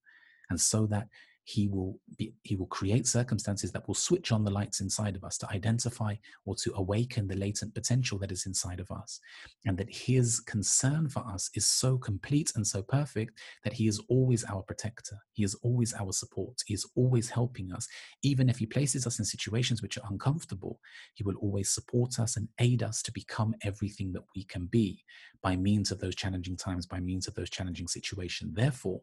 and 0.50 0.60
so 0.60 0.86
that 0.86 1.08
he 1.50 1.68
will 1.68 1.98
be 2.16 2.32
he 2.42 2.54
will 2.56 2.66
create 2.66 3.06
circumstances 3.06 3.72
that 3.72 3.86
will 3.88 3.94
switch 3.94 4.30
on 4.30 4.44
the 4.44 4.50
lights 4.50 4.80
inside 4.80 5.16
of 5.16 5.24
us 5.24 5.36
to 5.38 5.50
identify 5.50 6.14
or 6.44 6.54
to 6.54 6.72
awaken 6.76 7.26
the 7.26 7.36
latent 7.36 7.74
potential 7.74 8.18
that 8.18 8.30
is 8.30 8.46
inside 8.46 8.80
of 8.80 8.90
us. 8.90 9.20
And 9.66 9.76
that 9.78 9.92
his 9.92 10.40
concern 10.40 11.08
for 11.08 11.24
us 11.26 11.50
is 11.54 11.66
so 11.66 11.98
complete 11.98 12.52
and 12.54 12.66
so 12.66 12.82
perfect 12.82 13.38
that 13.64 13.72
he 13.72 13.88
is 13.88 14.00
always 14.08 14.44
our 14.44 14.62
protector. 14.62 15.16
He 15.32 15.42
is 15.42 15.54
always 15.56 15.92
our 15.94 16.12
support. 16.12 16.56
He 16.66 16.74
is 16.74 16.86
always 16.94 17.30
helping 17.30 17.72
us. 17.72 17.88
Even 18.22 18.48
if 18.48 18.58
he 18.58 18.66
places 18.66 19.06
us 19.06 19.18
in 19.18 19.24
situations 19.24 19.82
which 19.82 19.98
are 19.98 20.08
uncomfortable 20.10 20.78
he 21.14 21.24
will 21.24 21.36
always 21.36 21.70
support 21.70 22.18
us 22.18 22.36
and 22.36 22.48
aid 22.58 22.82
us 22.82 23.02
to 23.02 23.12
become 23.12 23.54
everything 23.62 24.12
that 24.12 24.24
we 24.34 24.44
can 24.44 24.66
be 24.66 25.02
by 25.42 25.56
means 25.56 25.90
of 25.90 25.98
those 26.00 26.14
challenging 26.14 26.56
times 26.56 26.86
by 26.86 27.00
means 27.00 27.26
of 27.26 27.34
those 27.34 27.50
challenging 27.50 27.88
situations. 27.88 28.54
Therefore 28.54 29.00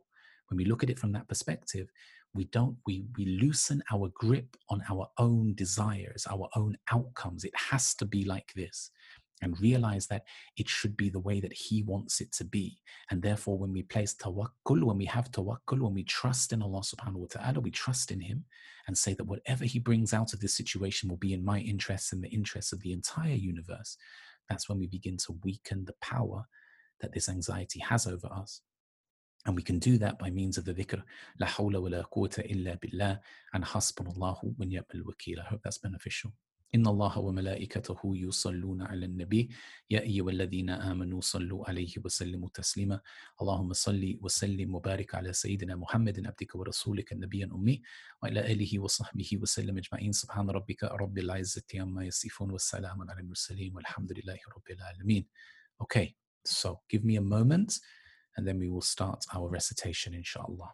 when 0.50 0.58
we 0.58 0.66
look 0.66 0.84
at 0.84 0.90
it 0.90 1.00
from 1.00 1.12
that 1.12 1.28
perspective 1.28 1.90
we 2.34 2.46
don't 2.46 2.78
we 2.86 3.06
we 3.18 3.26
loosen 3.26 3.82
our 3.92 4.10
grip 4.14 4.56
on 4.70 4.82
our 4.90 5.08
own 5.18 5.54
desires 5.56 6.28
our 6.30 6.50
own 6.56 6.78
outcomes. 6.92 7.44
It 7.44 7.54
has 7.56 7.96
to 7.96 8.06
be 8.06 8.26
like 8.26 8.54
this 8.56 8.92
and 9.42 9.60
realize 9.60 10.08
that 10.08 10.24
it 10.58 10.68
should 10.68 10.98
be 10.98 11.10
the 11.10 11.20
way 11.20 11.40
that 11.40 11.54
he 11.54 11.84
wants 11.84 12.22
it 12.22 12.32
to 12.34 12.44
be. 12.44 12.78
And 13.12 13.22
therefore 13.22 13.58
when 13.58 13.72
we 13.72 13.84
place 13.84 14.16
tawakkul 14.16 14.84
when 14.84 14.98
we 14.98 15.06
have 15.06 15.32
tawakkul 15.32 15.82
when 15.82 15.94
we 15.94 16.04
trust 16.04 16.54
in 16.54 16.62
Allah 16.62 16.82
subhanahu 16.82 17.14
wa 17.18 17.28
ta'ala 17.30 17.60
we 17.60 17.72
trust 17.72 18.12
in 18.12 18.20
him 18.20 18.46
and 18.88 18.98
say 18.98 19.14
that 19.14 19.26
whatever 19.26 19.66
he 19.66 19.80
brings 19.80 20.14
out 20.14 20.34
of 20.34 20.40
this 20.40 20.56
situation 20.56 21.10
will 21.10 21.18
be 21.18 21.34
in 21.34 21.46
my 21.46 21.60
interests 21.60 22.14
and 22.14 22.24
the 22.24 22.30
interests 22.30 22.74
of 22.74 22.82
the 22.82 22.94
entire 22.94 23.36
universe. 23.36 23.98
That's 24.50 24.70
when 24.70 24.80
we 24.80 24.88
begin 24.88 25.18
to 25.18 25.38
weaken 25.44 25.86
the 25.86 25.96
power 26.02 26.46
that 27.02 27.14
this 27.14 27.30
anxiety 27.30 27.80
has 27.80 28.08
over 28.08 28.28
us. 28.28 28.62
And 29.45 29.57
we 29.57 29.63
can 29.63 29.79
do 29.81 29.99
that 29.99 30.19
by 30.19 30.31
means 30.31 30.57
of 30.57 30.65
the 30.65 30.73
dhikr, 30.73 31.03
La 31.41 31.47
hawla 31.49 31.83
wa 31.83 31.89
la 31.89 32.03
quwwata 32.05 32.49
illa 32.49 32.77
billah, 32.77 33.19
and 33.53 33.65
hasbunallahu 33.65 34.57
wa 34.57 34.65
ni'mal 34.65 35.03
wakil. 35.05 35.41
I 35.41 35.49
hope 35.49 35.61
that's 35.65 35.79
beneficial. 35.79 36.33
إن 36.75 36.87
الله 36.87 37.19
وملائكته 37.19 38.01
يصلون 38.05 38.83
على 38.83 39.05
النبي 39.07 39.51
يا 39.91 40.01
أيها 40.01 40.31
الذين 40.31 40.71
آمنوا 40.71 41.21
صلوا 41.21 41.69
عليه 41.69 41.95
وسلموا 42.05 42.49
تسليما 42.55 43.01
اللهم 43.43 43.73
صل 43.73 44.19
وسلم 44.23 44.75
وبارك 44.75 45.15
على 45.15 45.33
سيدنا 45.33 45.77
محمد 45.77 46.27
عبدك 46.27 46.55
ورسولك 46.55 47.13
النبي 47.13 47.45
الأمي 47.45 47.83
وعلى 48.23 48.53
آله 48.53 48.79
وصحبه 48.79 49.31
وسلم 49.43 49.79
أجمعين 49.79 50.13
سبحان 50.13 50.51
ربك 50.51 50.85
رب 50.85 51.19
العزة 51.19 51.69
عما 51.75 52.05
يصفون 52.05 52.51
والسلام 52.51 53.11
على 53.11 53.21
المرسلين 53.21 53.75
والحمد 53.77 54.13
لله 54.13 54.39
رب 54.57 54.71
العالمين 54.71 55.27
Okay, 55.83 56.15
so 56.45 56.81
give 56.89 57.05
me 57.05 57.17
a 57.17 57.21
moment 57.21 57.81
and 58.38 58.48
then 58.48 58.60
we 58.60 58.70
will 58.70 58.82
start 58.82 59.26
our 59.36 59.50
recitation 59.50 60.14
inshallah. 60.14 60.72